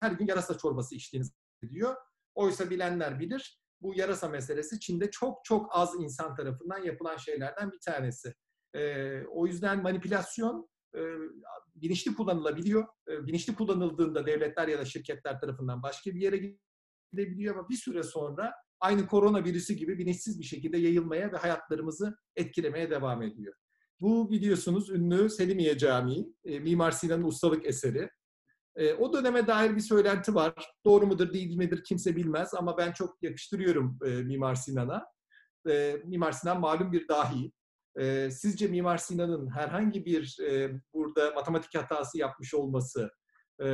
her, 0.00 0.12
gün 0.12 0.26
yarasa 0.26 0.58
çorbası 0.58 0.94
içtiğini 0.94 1.26
diyor. 1.70 1.96
Oysa 2.34 2.70
bilenler 2.70 3.20
bilir 3.20 3.60
bu 3.80 3.94
yarasa 3.94 4.28
meselesi 4.28 4.80
Çin'de 4.80 5.10
çok 5.10 5.44
çok 5.44 5.66
az 5.70 5.94
insan 6.00 6.34
tarafından 6.34 6.84
yapılan 6.84 7.16
şeylerden 7.16 7.72
bir 7.72 7.80
tanesi. 7.80 8.34
E, 8.74 9.20
o 9.22 9.46
yüzden 9.46 9.82
manipülasyon 9.82 10.68
bilinçli 11.74 12.14
kullanılabiliyor. 12.14 12.84
E, 13.08 13.26
bilinçli 13.26 13.54
kullanıldığında 13.54 14.26
devletler 14.26 14.68
ya 14.68 14.78
da 14.78 14.84
şirketler 14.84 15.40
tarafından 15.40 15.82
başka 15.82 16.10
bir 16.10 16.20
yere 16.20 16.56
gidebiliyor 17.12 17.56
ama 17.56 17.68
bir 17.68 17.76
süre 17.76 18.02
sonra 18.02 18.52
aynı 18.80 19.06
korona 19.06 19.44
virüsü 19.44 19.74
gibi 19.74 19.98
bilinçsiz 19.98 20.40
bir 20.40 20.44
şekilde 20.44 20.78
yayılmaya 20.78 21.32
ve 21.32 21.36
hayatlarımızı 21.36 22.16
etkilemeye 22.36 22.90
devam 22.90 23.22
ediyor. 23.22 23.54
Bu 24.00 24.30
biliyorsunuz 24.30 24.90
ünlü 24.90 25.30
Selimiye 25.30 25.78
Camii, 25.78 26.26
e, 26.44 26.58
Mimar 26.58 26.90
Sinan'ın 26.90 27.24
ustalık 27.24 27.66
eseri. 27.66 28.10
E, 28.76 28.94
o 28.94 29.12
döneme 29.12 29.46
dair 29.46 29.76
bir 29.76 29.80
söylenti 29.80 30.34
var. 30.34 30.54
Doğru 30.84 31.06
mudur 31.06 31.32
değil 31.32 31.56
midir 31.56 31.84
kimse 31.84 32.16
bilmez 32.16 32.54
ama 32.54 32.78
ben 32.78 32.92
çok 32.92 33.22
yakıştırıyorum 33.22 33.98
e, 34.06 34.08
Mimar 34.08 34.54
Sinan'a. 34.54 35.04
E, 35.70 35.96
Mimar 36.04 36.32
Sinan 36.32 36.60
malum 36.60 36.92
bir 36.92 37.08
dahi. 37.08 37.52
E, 38.00 38.30
sizce 38.30 38.68
Mimar 38.68 38.98
Sinan'ın 38.98 39.50
herhangi 39.50 40.04
bir 40.04 40.38
e, 40.40 40.80
burada 40.94 41.30
matematik 41.30 41.74
hatası 41.74 42.18
yapmış 42.18 42.54
olması, 42.54 43.10
e, 43.60 43.64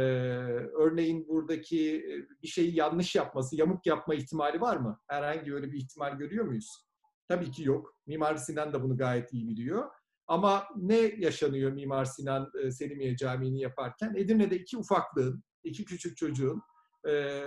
örneğin 0.78 1.28
buradaki 1.28 2.04
bir 2.42 2.48
şeyi 2.48 2.74
yanlış 2.74 3.14
yapması, 3.14 3.56
yamuk 3.56 3.86
yapma 3.86 4.14
ihtimali 4.14 4.60
var 4.60 4.76
mı? 4.76 5.00
Herhangi 5.08 5.54
öyle 5.54 5.72
bir 5.72 5.78
ihtimal 5.78 6.12
görüyor 6.18 6.44
muyuz? 6.44 6.86
Tabii 7.28 7.50
ki 7.50 7.64
yok. 7.64 7.94
Mimar 8.06 8.36
Sinan 8.36 8.72
da 8.72 8.82
bunu 8.82 8.96
gayet 8.96 9.32
iyi 9.32 9.48
biliyor. 9.48 9.90
Ama 10.26 10.64
ne 10.76 10.96
yaşanıyor 10.96 11.72
Mimar 11.72 12.04
Sinan 12.04 12.50
e, 12.62 12.70
Selimiye 12.70 13.16
Camii'ni 13.16 13.60
yaparken? 13.60 14.14
Edirne'de 14.16 14.56
iki 14.56 14.76
ufaklığın, 14.76 15.44
iki 15.64 15.84
küçük 15.84 16.16
çocuğun 16.16 16.62
e, 17.08 17.42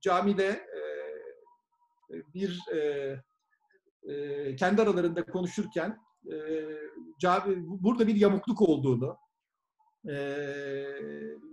camide 0.00 0.48
e, 0.48 0.84
bir 2.34 2.60
e, 2.74 3.16
e, 4.08 4.56
kendi 4.56 4.82
aralarında 4.82 5.26
konuşurken 5.26 5.98
e, 6.32 6.36
burada 7.64 8.06
bir 8.06 8.16
yamukluk 8.16 8.62
olduğunu, 8.62 9.16
e, 10.08 10.16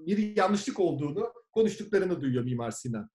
bir 0.05 0.37
yanlışlık 0.37 0.79
olduğunu 0.79 1.33
konuştuklarını 1.51 2.21
duyuyor 2.21 2.43
Mimar 2.43 2.71
Sinan. 2.71 3.09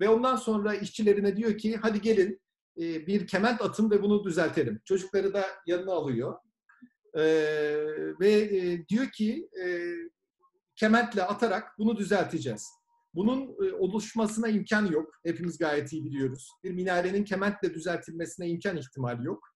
Ve 0.00 0.08
ondan 0.08 0.36
sonra 0.36 0.74
işçilerine 0.74 1.36
diyor 1.36 1.58
ki 1.58 1.76
hadi 1.76 2.00
gelin 2.00 2.40
e, 2.80 3.06
bir 3.06 3.26
kement 3.26 3.62
atın 3.62 3.90
ve 3.90 4.02
bunu 4.02 4.24
düzeltelim. 4.24 4.80
Çocukları 4.84 5.34
da 5.34 5.44
yanına 5.66 5.92
alıyor. 5.92 6.38
E, 7.14 7.22
ve 8.20 8.30
e, 8.30 8.88
diyor 8.88 9.06
ki 9.10 9.48
e, 9.64 9.92
kementle 10.76 11.22
atarak 11.22 11.78
bunu 11.78 11.96
düzelteceğiz. 11.96 12.81
Bunun 13.14 13.42
e, 13.66 13.72
oluşmasına 13.72 14.48
imkan 14.48 14.86
yok. 14.86 15.14
Hepimiz 15.26 15.58
gayet 15.58 15.92
iyi 15.92 16.04
biliyoruz. 16.04 16.50
Bir 16.64 16.70
minarenin 16.70 17.24
kementle 17.24 17.74
düzeltilmesine 17.74 18.48
imkan 18.48 18.76
ihtimali 18.76 19.26
yok. 19.26 19.48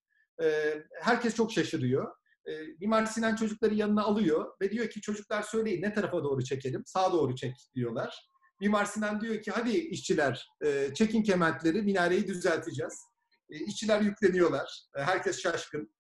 E, 0.43 0.75
herkes 1.03 1.35
çok 1.35 1.53
şaşırıyor. 1.53 2.13
E, 2.49 2.53
Mimar 2.81 3.07
Sinan 3.07 3.37
çocukları 3.37 3.75
yanına 3.75 4.03
alıyor 4.03 4.53
ve 4.63 4.71
diyor 4.71 4.91
ki 4.91 5.01
çocuklar 5.01 5.43
söyleyin 5.43 5.83
ne 5.83 5.93
tarafa 5.93 6.25
doğru 6.25 6.45
çekelim? 6.45 6.83
Sağa 6.87 7.13
doğru 7.13 7.35
çek 7.35 7.55
diyorlar. 7.75 8.29
Mimar 8.61 8.85
Sinan 8.85 9.21
diyor 9.21 9.43
ki 9.43 9.51
hadi 9.51 9.71
işçiler 9.71 10.49
çekin 10.95 11.23
kementleri 11.23 11.83
minareyi 11.83 12.27
düzelteceğiz. 12.29 13.05
İşçiler 13.49 14.01
yükleniyorlar. 14.01 14.83
Herkes 14.95 15.43
şaşkın. 15.43 15.95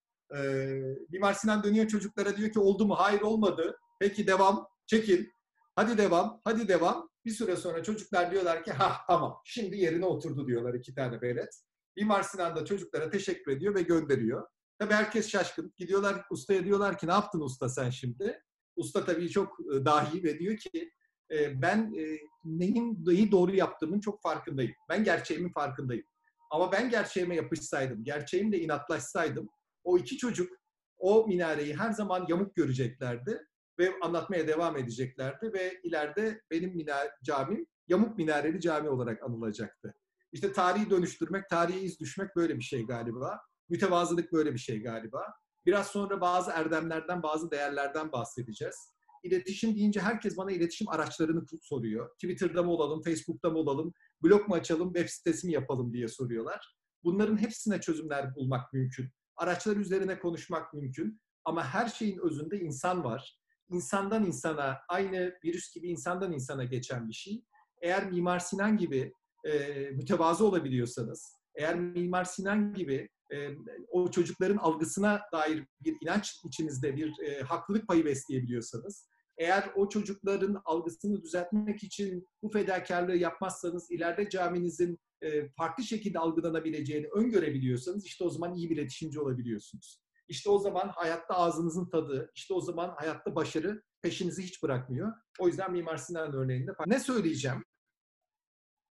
Mimar 1.10 1.34
Sinan 1.34 1.62
dönüyor 1.62 1.88
çocuklara 1.88 2.36
diyor 2.36 2.52
ki 2.52 2.58
oldu 2.58 2.86
mu? 2.86 2.94
Hayır 2.94 3.20
olmadı. 3.20 3.78
Peki 4.00 4.26
devam. 4.26 4.66
Çekin. 4.86 5.32
Hadi 5.76 5.98
devam. 5.98 6.40
Hadi 6.44 6.68
devam. 6.68 7.08
Bir 7.26 7.30
süre 7.30 7.56
sonra 7.56 7.83
çocuklar 7.83 8.30
diyorlar 8.30 8.64
ki 8.64 8.73
ha 8.73 8.97
tamam 9.06 9.40
şimdi 9.45 9.76
yerine 9.76 10.04
oturdu 10.04 10.47
diyorlar 10.47 10.75
iki 10.75 10.95
tane 10.95 11.21
velet. 11.21 11.61
Mimar 11.97 12.23
Sinan 12.23 12.56
da 12.56 12.64
çocuklara 12.64 13.11
teşekkür 13.11 13.52
ediyor 13.52 13.75
ve 13.75 13.83
gönderiyor. 13.83 14.47
Tabii 14.78 14.95
herkes 14.95 15.28
şaşkın. 15.28 15.75
Gidiyorlar 15.76 16.25
ustaya 16.30 16.64
diyorlar 16.64 16.99
ki 16.99 17.06
ne 17.06 17.12
yaptın 17.12 17.40
usta 17.40 17.68
sen 17.68 17.90
şimdi? 17.90 18.42
Usta 18.76 19.04
tabii 19.04 19.30
çok 19.30 19.61
e, 19.61 19.85
dahi 19.85 20.25
ve 20.25 20.38
diyor 20.38 20.56
ki 20.56 20.90
e, 21.30 21.62
ben 21.62 21.95
e, 21.99 22.18
neyin 22.45 23.04
neyi 23.06 23.30
doğru 23.30 23.54
yaptığımın 23.54 24.00
çok 24.00 24.23
farkındayım. 24.23 24.73
Ben 24.88 25.04
gerçeğimin 25.04 25.52
farkındayım. 25.52 26.06
Ama 26.50 26.73
ben 26.73 26.90
gerçeğime 26.90 27.37
yapışsaydım, 27.37 28.04
gerçeğimle 28.04 28.59
inatlaşsaydım 28.61 29.49
o 29.85 29.99
iki 29.99 30.16
çocuk 30.16 30.52
o 30.99 31.26
minareyi 31.26 31.76
her 31.76 31.92
zaman 31.92 32.26
yamuk 32.28 32.56
göreceklerdi 32.56 33.47
ve 33.78 33.95
anlatmaya 34.02 34.49
devam 34.49 34.76
edeceklerdi 34.76 35.52
ve 35.52 35.80
ileride 35.83 36.42
benim 36.50 36.76
minare, 36.76 37.11
camim 37.25 37.66
yamuk 37.88 38.18
minareli 38.18 38.61
cami 38.61 38.88
olarak 38.88 39.23
anılacaktı. 39.23 39.95
İşte 40.33 40.52
tarihi 40.52 40.90
dönüştürmek, 40.90 41.49
tarihi 41.49 41.80
iz 41.80 42.00
düşmek 42.00 42.37
böyle 42.37 42.56
bir 42.56 42.62
şey 42.62 42.87
galiba. 42.87 43.40
Mütevazılık 43.68 44.33
böyle 44.33 44.52
bir 44.52 44.59
şey 44.59 44.83
galiba. 44.83 45.23
Biraz 45.66 45.87
sonra 45.87 46.21
bazı 46.21 46.50
erdemlerden, 46.50 47.23
bazı 47.23 47.50
değerlerden 47.50 48.12
bahsedeceğiz. 48.12 48.92
İletişim 49.23 49.76
deyince 49.76 50.00
herkes 50.00 50.37
bana 50.37 50.52
iletişim 50.52 50.88
araçlarını 50.88 51.45
soruyor. 51.62 52.11
Twitter'da 52.11 52.62
mı 52.62 52.71
olalım, 52.71 53.02
Facebook'ta 53.02 53.50
mı 53.50 53.59
olalım, 53.59 53.92
blog 54.23 54.49
mu 54.49 54.54
açalım, 54.54 54.92
web 54.92 55.09
sitesi 55.09 55.47
mi 55.47 55.52
yapalım 55.52 55.92
diye 55.92 56.09
soruyorlar. 56.09 56.76
Bunların 57.04 57.37
hepsine 57.37 57.80
çözümler 57.80 58.35
bulmak 58.35 58.73
mümkün. 58.73 59.11
Araçlar 59.37 59.76
üzerine 59.76 60.18
konuşmak 60.18 60.75
mümkün. 60.75 61.21
Ama 61.45 61.64
her 61.64 61.88
şeyin 61.88 62.18
özünde 62.18 62.61
insan 62.61 63.04
var. 63.04 63.38
İnsandan 63.70 64.26
insana, 64.26 64.78
aynı 64.88 65.35
virüs 65.44 65.75
gibi 65.75 65.88
insandan 65.88 66.32
insana 66.32 66.64
geçen 66.64 67.08
bir 67.08 67.14
şey. 67.14 67.44
Eğer 67.82 68.11
Mimar 68.11 68.38
Sinan 68.38 68.76
gibi 68.76 69.12
e, 69.44 69.68
mütevazı 69.90 70.46
olabiliyorsanız, 70.46 71.37
eğer 71.54 71.75
Mimar 71.80 72.25
Sinan 72.25 72.75
gibi 72.75 73.08
e, 73.32 73.50
o 73.88 74.11
çocukların 74.11 74.56
algısına 74.56 75.20
dair 75.32 75.66
bir 75.80 75.96
inanç 76.02 76.40
içinizde 76.44 76.96
bir 76.96 77.20
e, 77.23 77.42
haklılık 77.42 77.88
payı 77.88 78.04
besleyebiliyorsanız, 78.04 79.08
eğer 79.38 79.70
o 79.76 79.88
çocukların 79.88 80.62
algısını 80.64 81.23
düzeltmek 81.23 81.82
için 81.82 82.26
bu 82.42 82.49
fedakarlığı 82.50 83.16
yapmazsanız 83.16 83.90
ileride 83.90 84.28
caminizin 84.28 84.99
e, 85.23 85.49
farklı 85.49 85.85
şekilde 85.85 86.18
algılanabileceğini 86.18 87.06
öngörebiliyorsanız 87.06 88.06
işte 88.06 88.25
o 88.25 88.30
zaman 88.30 88.54
iyi 88.54 88.70
bir 88.70 88.76
iletişimci 88.76 89.20
olabiliyorsunuz. 89.20 90.05
İşte 90.28 90.50
o 90.50 90.59
zaman 90.59 90.88
hayatta 90.88 91.35
ağzınızın 91.35 91.90
tadı, 91.90 92.30
işte 92.35 92.54
o 92.54 92.61
zaman 92.61 92.95
hayatta 92.97 93.35
başarı 93.35 93.83
peşinizi 94.02 94.42
hiç 94.42 94.62
bırakmıyor. 94.62 95.12
O 95.38 95.47
yüzden 95.49 95.73
Mimar 95.73 95.97
Sinan 95.97 96.33
örneğinde 96.33 96.73
ne 96.87 97.00
söyleyeceğim? 97.00 97.64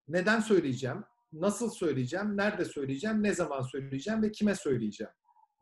Neden 0.09 0.41
söyleyeceğim? 0.41 1.05
nasıl 1.33 1.71
söyleyeceğim, 1.71 2.37
nerede 2.37 2.65
söyleyeceğim, 2.65 3.23
ne 3.23 3.35
zaman 3.35 3.63
söyleyeceğim 3.63 4.23
ve 4.23 4.33
kime 4.33 4.55
söyleyeceğim. 4.55 5.13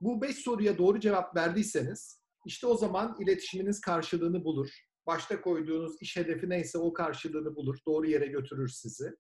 Bu 0.01 0.23
beş 0.23 0.37
soruya 0.37 0.79
doğru 0.79 1.01
cevap 1.01 1.37
verdiyseniz 1.37 2.21
işte 2.47 2.67
o 2.67 2.77
zaman 2.77 3.17
iletişiminiz 3.21 3.81
karşılığını 3.81 4.45
bulur. 4.45 4.69
Başta 5.07 5.41
koyduğunuz 5.41 6.03
iş 6.03 6.17
hedefi 6.17 6.49
neyse 6.49 6.79
o 6.79 6.93
karşılığını 6.93 7.57
bulur. 7.57 7.79
Doğru 7.87 8.07
yere 8.07 8.27
götürür 8.27 8.69
sizi. 8.69 9.17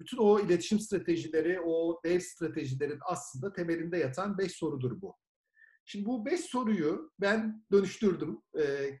Bütün 0.00 0.16
o 0.16 0.40
iletişim 0.40 0.80
stratejileri, 0.80 1.60
o 1.60 2.00
dev 2.04 2.20
stratejilerin 2.20 2.98
aslında 3.06 3.52
temelinde 3.52 3.98
yatan 3.98 4.38
beş 4.38 4.52
sorudur 4.52 5.00
bu. 5.00 5.16
Şimdi 5.84 6.06
bu 6.06 6.26
beş 6.26 6.40
soruyu 6.40 7.12
ben 7.20 7.64
dönüştürdüm. 7.72 8.42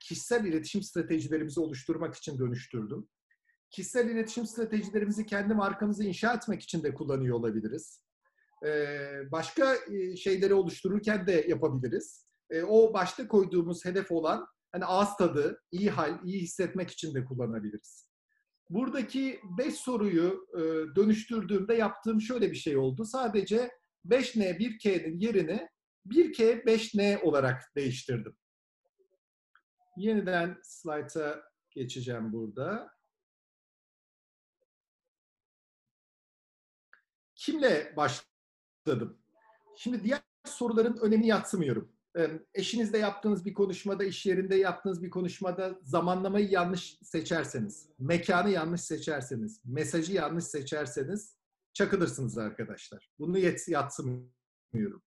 Kişisel 0.00 0.44
iletişim 0.44 0.82
stratejilerimizi 0.82 1.60
oluşturmak 1.60 2.14
için 2.14 2.38
dönüştürdüm 2.38 3.08
kişisel 3.72 4.08
iletişim 4.08 4.46
stratejilerimizi 4.46 5.26
kendi 5.26 5.54
markamızı 5.54 6.04
inşa 6.04 6.34
etmek 6.34 6.62
için 6.62 6.82
de 6.82 6.94
kullanıyor 6.94 7.36
olabiliriz. 7.36 8.04
Başka 9.32 9.76
şeyleri 10.16 10.54
oluştururken 10.54 11.26
de 11.26 11.44
yapabiliriz. 11.48 12.26
O 12.68 12.94
başta 12.94 13.28
koyduğumuz 13.28 13.84
hedef 13.84 14.12
olan 14.12 14.46
hani 14.72 14.84
ağız 14.84 15.16
tadı, 15.16 15.62
iyi 15.70 15.90
hal, 15.90 16.24
iyi 16.24 16.42
hissetmek 16.42 16.90
için 16.90 17.14
de 17.14 17.24
kullanabiliriz. 17.24 18.11
Buradaki 18.72 19.40
beş 19.58 19.74
soruyu 19.74 20.46
e, 20.54 20.60
dönüştürdüğümde 20.96 21.74
yaptığım 21.74 22.20
şöyle 22.20 22.50
bir 22.50 22.56
şey 22.56 22.76
oldu. 22.76 23.04
Sadece 23.04 23.70
5N 24.04 24.58
1K'nin 24.58 25.20
yerini 25.20 25.68
1K 26.06 26.64
5N 26.64 27.22
olarak 27.22 27.62
değiştirdim. 27.76 28.36
Yeniden 29.96 30.58
slayta 30.62 31.42
geçeceğim 31.70 32.32
burada. 32.32 32.92
kimle 37.44 37.96
başladım? 37.96 39.22
Şimdi 39.76 40.04
diğer 40.04 40.20
soruların 40.44 40.96
önemini 40.96 41.26
yatsımıyorum. 41.26 41.91
Eşinizle 42.54 42.98
yaptığınız 42.98 43.44
bir 43.44 43.54
konuşmada, 43.54 44.04
iş 44.04 44.26
yerinde 44.26 44.56
yaptığınız 44.56 45.02
bir 45.02 45.10
konuşmada 45.10 45.78
zamanlamayı 45.82 46.48
yanlış 46.48 46.98
seçerseniz, 47.02 47.88
mekanı 47.98 48.50
yanlış 48.50 48.80
seçerseniz, 48.80 49.60
mesajı 49.64 50.12
yanlış 50.12 50.44
seçerseniz 50.44 51.36
çakılırsınız 51.72 52.38
arkadaşlar. 52.38 53.10
Bunu 53.18 53.38
yatsımıyorum. 53.68 55.02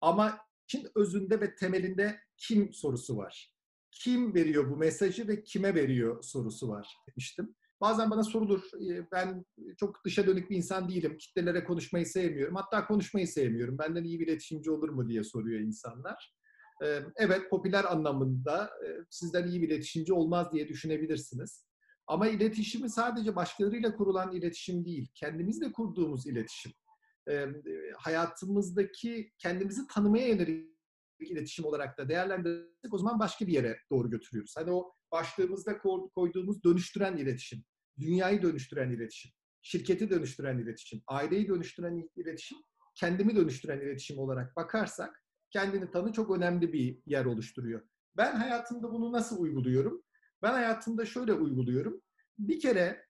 Ama 0.00 0.38
işin 0.68 0.88
özünde 0.94 1.40
ve 1.40 1.54
temelinde 1.54 2.20
kim 2.36 2.72
sorusu 2.72 3.16
var. 3.16 3.54
Kim 3.90 4.34
veriyor 4.34 4.70
bu 4.70 4.76
mesajı 4.76 5.28
ve 5.28 5.42
kime 5.42 5.74
veriyor 5.74 6.22
sorusu 6.22 6.68
var 6.68 6.96
demiştim. 7.08 7.54
Bazen 7.80 8.10
bana 8.10 8.24
sorulur, 8.24 8.62
ben 9.12 9.44
çok 9.76 10.04
dışa 10.04 10.26
dönük 10.26 10.50
bir 10.50 10.56
insan 10.56 10.88
değilim, 10.88 11.16
kitlelere 11.16 11.64
konuşmayı 11.64 12.06
sevmiyorum, 12.06 12.56
hatta 12.56 12.86
konuşmayı 12.86 13.28
sevmiyorum, 13.28 13.78
benden 13.78 14.04
iyi 14.04 14.20
bir 14.20 14.26
iletişimci 14.26 14.70
olur 14.70 14.88
mu 14.88 15.08
diye 15.08 15.24
soruyor 15.24 15.60
insanlar. 15.60 16.34
Evet, 17.16 17.50
popüler 17.50 17.84
anlamında 17.84 18.70
sizden 19.10 19.48
iyi 19.48 19.62
bir 19.62 19.68
iletişimci 19.68 20.12
olmaz 20.12 20.52
diye 20.52 20.68
düşünebilirsiniz. 20.68 21.66
Ama 22.06 22.28
iletişimi 22.28 22.90
sadece 22.90 23.36
başkalarıyla 23.36 23.96
kurulan 23.96 24.32
iletişim 24.32 24.84
değil, 24.84 25.08
kendimizle 25.14 25.72
kurduğumuz 25.72 26.26
iletişim. 26.26 26.72
Hayatımızdaki 27.96 29.32
kendimizi 29.38 29.86
tanımaya 29.86 30.28
yönelik 30.28 30.74
iletişim 31.20 31.64
olarak 31.64 31.98
da 31.98 32.08
değerlendirirsek 32.08 32.94
o 32.94 32.98
zaman 32.98 33.18
başka 33.18 33.46
bir 33.46 33.52
yere 33.52 33.78
doğru 33.90 34.10
götürüyoruz. 34.10 34.54
Hani 34.56 34.70
o 34.70 34.92
başlığımızda 35.12 35.78
koyduğumuz 36.14 36.64
dönüştüren 36.64 37.16
iletişim, 37.16 37.64
dünyayı 37.98 38.42
dönüştüren 38.42 38.90
iletişim, 38.90 39.32
şirketi 39.62 40.10
dönüştüren 40.10 40.58
iletişim, 40.58 41.02
aileyi 41.06 41.48
dönüştüren 41.48 42.10
iletişim, 42.16 42.58
kendimi 42.94 43.36
dönüştüren 43.36 43.80
iletişim 43.80 44.18
olarak 44.18 44.56
bakarsak 44.56 45.23
kendini 45.54 45.90
tanı 45.90 46.12
çok 46.12 46.30
önemli 46.30 46.72
bir 46.72 46.98
yer 47.06 47.24
oluşturuyor. 47.24 47.82
Ben 48.16 48.36
hayatımda 48.36 48.92
bunu 48.92 49.12
nasıl 49.12 49.40
uyguluyorum? 49.40 50.02
Ben 50.42 50.52
hayatımda 50.52 51.06
şöyle 51.06 51.32
uyguluyorum. 51.32 52.00
Bir 52.38 52.60
kere 52.60 53.06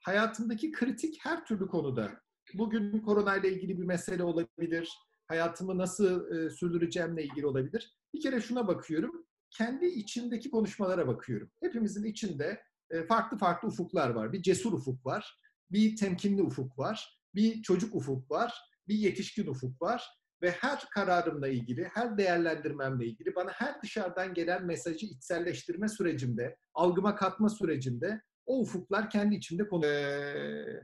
hayatımdaki 0.00 0.72
kritik 0.72 1.18
her 1.20 1.44
türlü 1.44 1.68
konuda, 1.68 2.20
bugün 2.54 3.00
koronayla 3.00 3.48
ilgili 3.48 3.78
bir 3.78 3.84
mesele 3.84 4.22
olabilir, 4.22 4.98
hayatımı 5.26 5.78
nasıl 5.78 6.36
e, 6.36 6.50
sürdüreceğimle 6.50 7.24
ilgili 7.24 7.46
olabilir. 7.46 7.96
Bir 8.14 8.20
kere 8.20 8.40
şuna 8.40 8.68
bakıyorum, 8.68 9.26
kendi 9.50 9.86
içindeki 9.86 10.50
konuşmalara 10.50 11.08
bakıyorum. 11.08 11.50
Hepimizin 11.62 12.04
içinde 12.04 12.62
e, 12.90 13.06
farklı 13.06 13.38
farklı 13.38 13.68
ufuklar 13.68 14.10
var. 14.10 14.32
Bir 14.32 14.42
cesur 14.42 14.72
ufuk 14.72 15.06
var, 15.06 15.38
bir 15.70 15.96
temkinli 15.96 16.42
ufuk 16.42 16.78
var, 16.78 17.20
bir 17.34 17.62
çocuk 17.62 17.94
ufuk 17.94 18.30
var, 18.30 18.54
bir 18.88 18.94
yetişkin 18.94 19.46
ufuk 19.46 19.82
var 19.82 20.17
ve 20.42 20.50
her 20.50 20.84
kararımla 20.94 21.48
ilgili, 21.48 21.84
her 21.94 22.18
değerlendirmemle 22.18 23.06
ilgili 23.06 23.34
bana 23.34 23.50
her 23.50 23.82
dışarıdan 23.82 24.34
gelen 24.34 24.66
mesajı 24.66 25.06
içselleştirme 25.06 25.88
sürecimde, 25.88 26.56
algıma 26.74 27.14
katma 27.14 27.48
sürecinde 27.48 28.22
o 28.46 28.60
ufuklar 28.60 29.10
kendi 29.10 29.34
içimde 29.34 29.68
konu. 29.68 29.86
Ee, 29.86 30.82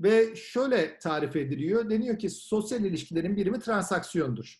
ve 0.00 0.36
şöyle 0.36 0.98
tarif 0.98 1.36
ediliyor. 1.36 1.90
Deniyor 1.90 2.18
ki 2.18 2.30
sosyal 2.30 2.84
ilişkilerin 2.84 3.36
birimi 3.36 3.60
transaksiyondur. 3.60 4.58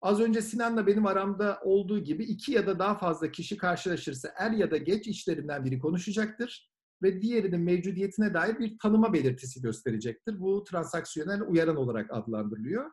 Az 0.00 0.20
önce 0.20 0.42
Sinan'la 0.42 0.86
benim 0.86 1.06
aramda 1.06 1.60
olduğu 1.62 2.04
gibi 2.04 2.24
iki 2.24 2.52
ya 2.52 2.66
da 2.66 2.78
daha 2.78 2.98
fazla 2.98 3.30
kişi 3.30 3.56
karşılaşırsa 3.56 4.28
er 4.36 4.50
ya 4.50 4.70
da 4.70 4.76
geç 4.76 5.06
içlerinden 5.06 5.64
biri 5.64 5.78
konuşacaktır 5.78 6.70
ve 7.02 7.22
diğerinin 7.22 7.60
mevcudiyetine 7.60 8.34
dair 8.34 8.58
bir 8.58 8.78
tanıma 8.78 9.12
belirtisi 9.12 9.62
gösterecektir. 9.62 10.40
Bu 10.40 10.64
transaksiyonel 10.64 11.42
uyaran 11.42 11.76
olarak 11.76 12.10
adlandırılıyor. 12.10 12.90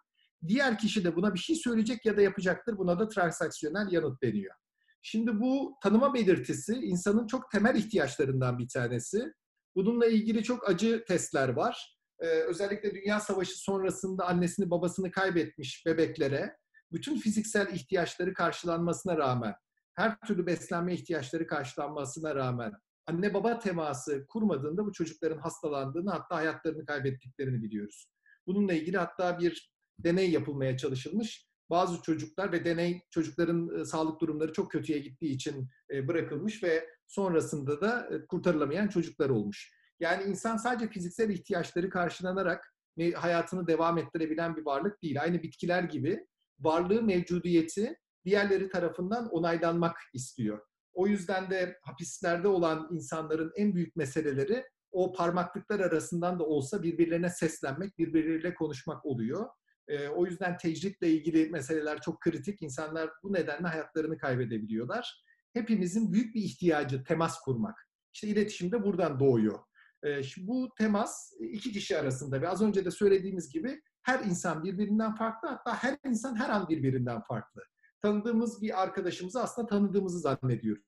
Diğer 0.48 0.78
kişi 0.78 1.04
de 1.04 1.16
buna 1.16 1.34
bir 1.34 1.40
şey 1.40 1.56
söyleyecek 1.56 2.06
ya 2.06 2.18
da 2.18 2.22
yapacaktır. 2.22 2.78
Buna 2.78 3.00
da 3.00 3.08
transaksiyonel 3.08 3.92
yanıt 3.92 4.22
deniyor. 4.22 4.56
Şimdi 5.02 5.40
bu 5.40 5.78
tanıma 5.84 6.14
belirtisi 6.14 6.74
insanın 6.74 7.28
çok 7.28 7.52
temel 7.52 7.76
ihtiyaçlarından 7.76 8.60
bir 8.60 8.68
tanesi. 8.68 9.34
Bununla 9.76 10.06
ilgili 10.06 10.44
çok 10.44 10.70
acı 10.70 11.06
testler 11.08 11.50
var. 11.50 11.98
Ee, 12.20 12.28
özellikle 12.28 12.96
Dünya 12.96 13.20
Savaşı 13.20 13.58
sonrasında 13.58 14.26
annesini 14.26 14.70
babasını 14.70 15.12
kaybetmiş 15.12 15.86
bebeklere 15.86 16.58
bütün 16.92 17.18
fiziksel 17.18 17.74
ihtiyaçları 17.74 18.34
karşılanmasına 18.34 19.18
rağmen, 19.18 19.56
her 19.94 20.20
türlü 20.20 20.46
beslenme 20.46 20.94
ihtiyaçları 20.94 21.48
karşılanmasına 21.48 22.36
rağmen 22.36 22.72
anne 23.08 23.34
baba 23.34 23.60
teması 23.60 24.26
kurmadığında 24.28 24.86
bu 24.86 24.94
çocukların 24.94 25.38
hastalandığını 25.38 26.12
hatta 26.12 26.36
hayatlarını 26.36 26.86
kaybettiklerini 26.86 27.64
biliyoruz. 27.64 28.08
Bununla 28.48 28.74
ilgili 28.74 28.98
hatta 28.98 29.40
bir 29.40 29.72
deney 30.04 30.32
yapılmaya 30.32 30.78
çalışılmış. 30.78 31.48
Bazı 31.70 32.02
çocuklar 32.02 32.52
ve 32.52 32.66
deney 32.66 33.02
çocukların 33.10 33.80
e, 33.80 33.86
sağlık 33.86 34.22
durumları 34.22 34.54
çok 34.54 34.72
kötüye 34.72 35.00
gittiği 35.00 35.32
için 35.32 35.70
e, 35.94 36.08
bırakılmış 36.08 36.64
ve 36.64 36.90
sonrasında 37.08 37.82
da 37.82 38.10
e, 38.12 38.26
kurtarılamayan 38.26 38.88
çocuklar 38.88 39.30
olmuş. 39.30 39.72
Yani 40.00 40.24
insan 40.24 40.58
sadece 40.58 40.90
fiziksel 40.90 41.30
ihtiyaçları 41.30 41.90
karşılanarak 41.90 42.74
hayatını 43.16 43.68
devam 43.68 43.98
ettirebilen 43.98 44.56
bir 44.56 44.66
varlık 44.66 45.04
değil. 45.04 45.22
Aynı 45.22 45.44
bitkiler 45.44 45.84
gibi 45.84 46.28
varlığı 46.60 47.04
mevcudiyeti 47.04 47.96
diğerleri 48.26 48.70
tarafından 48.70 49.30
onaylanmak 49.30 49.98
istiyor. 50.14 50.60
O 50.94 51.08
yüzden 51.08 51.50
de 51.50 51.78
hapislerde 51.82 52.48
olan 52.48 52.90
insanların 52.92 53.52
en 53.56 53.76
büyük 53.76 53.96
meseleleri 53.96 54.66
o 54.92 55.14
parmaklıklar 55.14 55.80
arasından 55.80 56.40
da 56.40 56.44
olsa 56.44 56.84
birbirlerine 56.84 57.30
seslenmek, 57.30 57.98
birbirleriyle 57.98 58.54
konuşmak 58.54 59.06
oluyor. 59.06 59.50
E, 59.88 60.08
o 60.08 60.26
yüzden 60.26 60.58
tecritle 60.58 61.10
ilgili 61.10 61.50
meseleler 61.50 62.02
çok 62.02 62.22
kritik. 62.22 62.62
İnsanlar 62.62 63.10
bu 63.24 63.34
nedenle 63.34 63.68
hayatlarını 63.68 64.18
kaybedebiliyorlar. 64.18 65.24
Hepimizin 65.54 66.14
büyük 66.14 66.36
bir 66.36 66.42
ihtiyacı 66.42 67.04
temas 67.04 67.40
kurmak. 67.40 67.88
İşte 68.14 68.28
iletişim 68.28 68.72
de 68.72 68.84
buradan 68.84 69.20
doğuyor. 69.20 69.60
E, 70.06 70.22
bu 70.38 70.70
temas 70.78 71.34
iki 71.40 71.72
kişi 71.72 71.98
arasında 71.98 72.42
ve 72.42 72.50
az 72.50 72.62
önce 72.62 72.86
de 72.86 72.92
söylediğimiz 72.92 73.54
gibi 73.54 73.82
her 74.02 74.20
insan 74.20 74.64
birbirinden 74.64 75.16
farklı 75.16 75.50
hatta 75.50 75.76
her 75.84 75.98
insan 76.06 76.36
her 76.36 76.50
an 76.50 76.70
birbirinden 76.70 77.22
farklı. 77.22 77.62
Tanıdığımız 78.02 78.62
bir 78.62 78.82
arkadaşımızı 78.82 79.42
aslında 79.42 79.68
tanıdığımızı 79.68 80.20
zannediyoruz. 80.20 80.84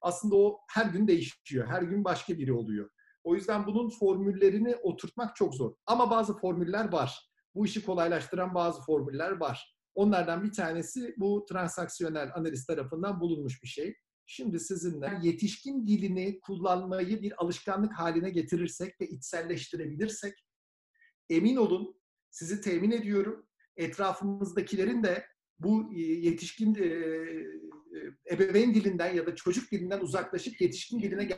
Aslında 0.00 0.36
o 0.36 0.58
her 0.70 0.86
gün 0.86 1.08
değişiyor. 1.08 1.66
Her 1.66 1.82
gün 1.82 2.04
başka 2.04 2.38
biri 2.38 2.52
oluyor. 2.52 2.90
O 3.24 3.34
yüzden 3.34 3.66
bunun 3.66 3.90
formüllerini 3.90 4.76
oturtmak 4.76 5.36
çok 5.36 5.54
zor. 5.54 5.74
Ama 5.86 6.10
bazı 6.10 6.36
formüller 6.36 6.92
var 6.92 7.30
bu 7.54 7.66
işi 7.66 7.84
kolaylaştıran 7.84 8.54
bazı 8.54 8.82
formüller 8.82 9.30
var. 9.30 9.74
Onlardan 9.94 10.44
bir 10.44 10.52
tanesi 10.52 11.14
bu 11.16 11.46
transaksiyonel 11.48 12.30
analiz 12.34 12.66
tarafından 12.66 13.20
bulunmuş 13.20 13.62
bir 13.62 13.68
şey. 13.68 13.94
Şimdi 14.26 14.60
sizinle 14.60 15.18
yetişkin 15.22 15.86
dilini 15.86 16.40
kullanmayı 16.40 17.22
bir 17.22 17.42
alışkanlık 17.42 17.92
haline 17.92 18.30
getirirsek 18.30 19.00
ve 19.00 19.08
içselleştirebilirsek 19.08 20.34
emin 21.30 21.56
olun 21.56 22.00
sizi 22.30 22.60
temin 22.60 22.90
ediyorum 22.90 23.46
etrafımızdakilerin 23.76 25.02
de 25.02 25.26
bu 25.58 25.92
e, 25.94 26.00
yetişkin 26.00 26.74
e, 26.74 26.84
e, 26.84 28.34
ebeveyn 28.34 28.74
dilinden 28.74 29.14
ya 29.14 29.26
da 29.26 29.34
çocuk 29.34 29.72
dilinden 29.72 30.00
uzaklaşıp 30.00 30.60
yetişkin 30.60 31.00
diline 31.02 31.28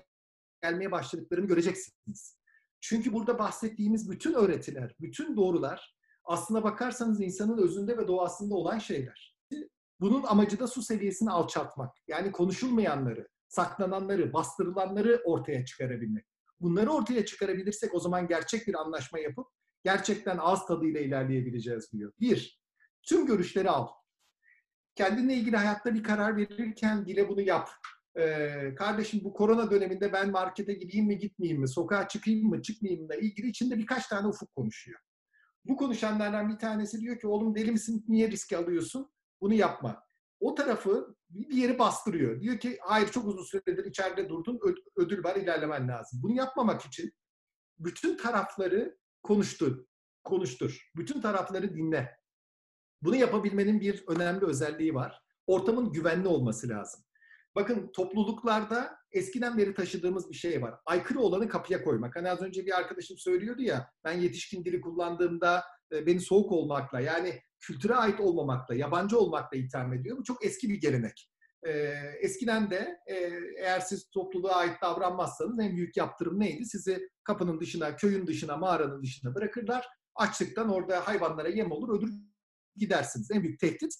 gelmeye 0.62 0.90
başladıklarını 0.90 1.46
göreceksiniz. 1.46 2.38
Çünkü 2.80 3.12
burada 3.12 3.38
bahsettiğimiz 3.38 4.10
bütün 4.10 4.32
öğretiler, 4.34 4.94
bütün 5.00 5.36
doğrular 5.36 5.96
aslına 6.26 6.64
bakarsanız 6.64 7.20
insanın 7.20 7.58
özünde 7.58 7.98
ve 7.98 8.08
doğasında 8.08 8.54
olan 8.54 8.78
şeyler. 8.78 9.36
Bunun 10.00 10.22
amacı 10.22 10.58
da 10.58 10.66
su 10.66 10.82
seviyesini 10.82 11.30
alçaltmak. 11.30 11.96
Yani 12.08 12.32
konuşulmayanları, 12.32 13.28
saklananları, 13.48 14.32
bastırılanları 14.32 15.22
ortaya 15.24 15.64
çıkarabilmek. 15.64 16.24
Bunları 16.60 16.90
ortaya 16.90 17.26
çıkarabilirsek 17.26 17.94
o 17.94 18.00
zaman 18.00 18.26
gerçek 18.26 18.66
bir 18.66 18.74
anlaşma 18.74 19.18
yapıp 19.18 19.46
gerçekten 19.84 20.38
ağız 20.38 20.66
tadıyla 20.66 21.00
ilerleyebileceğiz 21.00 21.92
diyor. 21.92 22.12
Bir, 22.20 22.60
tüm 23.02 23.26
görüşleri 23.26 23.70
al. 23.70 23.88
Kendinle 24.94 25.34
ilgili 25.34 25.56
hayatta 25.56 25.94
bir 25.94 26.02
karar 26.02 26.36
verirken 26.36 27.06
dile 27.06 27.28
bunu 27.28 27.40
yap. 27.40 27.68
Ee, 28.18 28.74
kardeşim 28.74 29.20
bu 29.24 29.32
korona 29.32 29.70
döneminde 29.70 30.12
ben 30.12 30.30
markete 30.30 30.74
gideyim 30.74 31.06
mi 31.06 31.18
gitmeyeyim 31.18 31.60
mi, 31.60 31.68
sokağa 31.68 32.08
çıkayım 32.08 32.48
mı 32.48 32.62
çıkmayayım 32.62 33.06
mı 33.06 33.14
ilgili 33.14 33.48
içinde 33.48 33.78
birkaç 33.78 34.06
tane 34.06 34.26
ufuk 34.26 34.54
konuşuyor. 34.54 35.00
Bu 35.68 35.76
konuşanlardan 35.76 36.48
bir 36.48 36.58
tanesi 36.58 37.00
diyor 37.00 37.18
ki 37.18 37.26
oğlum 37.26 37.54
deli 37.54 37.72
misin 37.72 38.04
niye 38.08 38.30
riske 38.30 38.56
alıyorsun? 38.56 39.10
Bunu 39.40 39.54
yapma. 39.54 40.02
O 40.40 40.54
tarafı 40.54 41.16
bir 41.30 41.56
yeri 41.56 41.78
bastırıyor. 41.78 42.40
Diyor 42.40 42.58
ki 42.58 42.78
hayır 42.82 43.08
çok 43.08 43.26
uzun 43.26 43.44
süredir 43.44 43.84
içeride 43.84 44.28
durdun 44.28 44.60
ödül 44.96 45.24
var 45.24 45.36
ilerlemen 45.36 45.88
lazım. 45.88 46.20
Bunu 46.22 46.36
yapmamak 46.36 46.82
için 46.82 47.12
bütün 47.78 48.16
tarafları 48.16 48.98
konuştur. 49.22 49.84
Konuştur. 50.24 50.90
Bütün 50.96 51.20
tarafları 51.20 51.74
dinle. 51.74 52.16
Bunu 53.02 53.16
yapabilmenin 53.16 53.80
bir 53.80 54.04
önemli 54.08 54.46
özelliği 54.46 54.94
var. 54.94 55.22
Ortamın 55.46 55.92
güvenli 55.92 56.28
olması 56.28 56.68
lazım. 56.68 57.04
Bakın 57.56 57.90
topluluklarda 57.92 58.98
eskiden 59.12 59.58
beri 59.58 59.74
taşıdığımız 59.74 60.30
bir 60.30 60.34
şey 60.34 60.62
var. 60.62 60.74
Aykırı 60.86 61.20
olanı 61.20 61.48
kapıya 61.48 61.84
koymak. 61.84 62.16
Hani 62.16 62.30
az 62.30 62.42
önce 62.42 62.66
bir 62.66 62.78
arkadaşım 62.78 63.18
söylüyordu 63.18 63.62
ya 63.62 63.90
ben 64.04 64.12
yetişkin 64.12 64.64
dili 64.64 64.80
kullandığımda 64.80 65.64
e, 65.92 66.06
beni 66.06 66.20
soğuk 66.20 66.52
olmakla 66.52 67.00
yani 67.00 67.40
kültüre 67.60 67.94
ait 67.94 68.20
olmamakla, 68.20 68.74
yabancı 68.74 69.18
olmakla 69.18 69.56
itham 69.56 69.92
ediyor. 69.92 70.18
Bu 70.18 70.24
çok 70.24 70.44
eski 70.44 70.68
bir 70.68 70.80
gelenek. 70.80 71.30
Ee, 71.66 71.94
eskiden 72.20 72.70
de 72.70 72.98
e, 73.06 73.14
eğer 73.58 73.80
siz 73.80 74.10
topluluğa 74.10 74.54
ait 74.54 74.82
davranmazsanız 74.82 75.58
en 75.60 75.76
büyük 75.76 75.96
yaptırım 75.96 76.40
neydi? 76.40 76.64
Sizi 76.64 77.08
kapının 77.24 77.60
dışına, 77.60 77.96
köyün 77.96 78.26
dışına, 78.26 78.56
mağaranın 78.56 79.02
dışına 79.02 79.34
bırakırlar. 79.34 79.86
Açlıktan 80.14 80.68
orada 80.68 81.06
hayvanlara 81.06 81.48
yem 81.48 81.72
olur, 81.72 81.98
öldürür 81.98 82.14
gidersiniz. 82.76 83.30
En 83.30 83.42
büyük 83.42 83.60
tehdit 83.60 83.94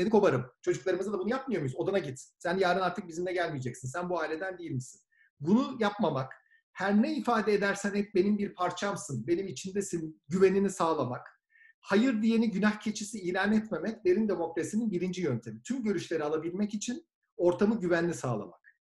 seni 0.00 0.10
kovarım. 0.10 0.46
Çocuklarımıza 0.62 1.12
da 1.12 1.18
bunu 1.18 1.30
yapmıyor 1.30 1.62
muyuz? 1.62 1.76
Odana 1.76 1.98
git. 1.98 2.20
Sen 2.38 2.58
yarın 2.58 2.80
artık 2.80 3.08
bizimle 3.08 3.32
gelmeyeceksin. 3.32 3.88
Sen 3.88 4.10
bu 4.10 4.20
aileden 4.20 4.58
değil 4.58 4.70
misin? 4.70 5.00
Bunu 5.40 5.76
yapmamak, 5.80 6.32
her 6.72 7.02
ne 7.02 7.16
ifade 7.16 7.54
edersen 7.54 7.94
hep 7.94 8.14
benim 8.14 8.38
bir 8.38 8.54
parçamsın, 8.54 9.26
benim 9.26 9.48
içindesin, 9.48 10.22
güvenini 10.28 10.70
sağlamak. 10.70 11.40
Hayır 11.80 12.22
diyeni 12.22 12.50
günah 12.50 12.80
keçisi 12.80 13.20
ilan 13.20 13.52
etmemek 13.52 14.04
derin 14.04 14.28
demokrasinin 14.28 14.90
birinci 14.90 15.22
yöntemi. 15.22 15.62
Tüm 15.62 15.82
görüşleri 15.82 16.24
alabilmek 16.24 16.74
için 16.74 17.06
ortamı 17.36 17.80
güvenli 17.80 18.14
sağlamak. 18.14 18.76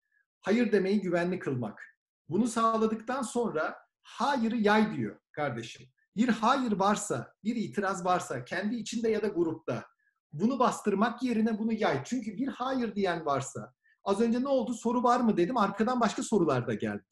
Hayır 0.42 0.72
demeyi 0.72 1.02
güvenli 1.02 1.40
kılmak. 1.40 1.82
Bunu 2.30 2.48
sağladıktan 2.48 3.22
sonra 3.22 3.78
hayırı 4.02 4.58
yay 4.58 4.96
diyor 4.98 5.20
kardeşim. 5.32 5.88
Bir 6.16 6.30
hayır 6.30 6.72
varsa, 6.72 7.34
bir 7.44 7.56
itiraz 7.56 8.06
varsa 8.06 8.46
kendi 8.46 8.76
içinde 8.76 9.10
ya 9.10 9.22
da 9.22 9.28
grupta 9.28 9.86
bunu 10.40 10.60
bastırmak 10.60 11.24
yerine 11.24 11.60
bunu 11.60 11.74
yay. 11.74 12.04
Çünkü 12.06 12.38
bir 12.38 12.48
hayır 12.48 12.96
diyen 12.96 13.26
varsa 13.26 13.74
az 14.04 14.22
önce 14.22 14.42
ne 14.42 14.48
oldu 14.48 14.74
soru 14.74 15.04
var 15.04 15.20
mı 15.20 15.38
dedim 15.38 15.58
arkadan 15.58 16.00
başka 16.00 16.24
sorular 16.24 16.68
da 16.68 16.74
geldi. 16.74 17.04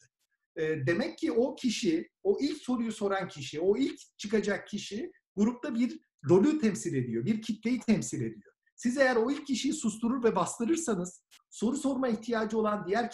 E, 0.55 0.87
demek 0.87 1.17
ki 1.17 1.31
o 1.31 1.55
kişi, 1.55 2.09
o 2.23 2.37
ilk 2.41 2.57
soruyu 2.57 2.91
soran 2.91 3.27
kişi, 3.27 3.61
o 3.61 3.77
ilk 3.77 3.99
çıkacak 4.17 4.67
kişi 4.67 5.11
grupta 5.35 5.75
bir 5.75 5.99
rolü 6.29 6.59
temsil 6.59 6.95
ediyor, 6.95 7.25
bir 7.25 7.41
kitleyi 7.41 7.79
temsil 7.79 8.21
ediyor. 8.21 8.53
Siz 8.75 8.97
eğer 8.97 9.15
o 9.15 9.31
ilk 9.31 9.47
kişiyi 9.47 9.73
susturur 9.73 10.23
ve 10.23 10.35
bastırırsanız 10.35 11.23
soru 11.49 11.77
sorma 11.77 12.07
ihtiyacı 12.07 12.57
olan 12.57 12.87
diğer 12.87 13.09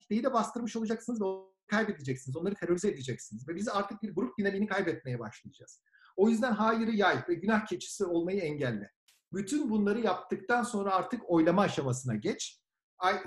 kitleyi 0.00 0.24
de 0.24 0.32
bastırmış 0.32 0.76
olacaksınız 0.76 1.20
ve 1.20 1.24
kaybedeceksiniz. 1.66 2.36
Onları 2.36 2.54
terörize 2.54 2.88
edeceksiniz. 2.88 3.48
Ve 3.48 3.54
biz 3.54 3.68
artık 3.68 4.02
bir 4.02 4.14
grup 4.14 4.38
dinamiğini 4.38 4.66
kaybetmeye 4.66 5.18
başlayacağız. 5.18 5.82
O 6.16 6.28
yüzden 6.28 6.52
hayırı 6.52 6.90
yay 6.90 7.24
ve 7.28 7.34
günah 7.34 7.66
keçisi 7.66 8.04
olmayı 8.04 8.40
engelle. 8.40 8.90
Bütün 9.32 9.70
bunları 9.70 10.00
yaptıktan 10.00 10.62
sonra 10.62 10.94
artık 10.94 11.30
oylama 11.30 11.62
aşamasına 11.62 12.14
geç. 12.14 12.60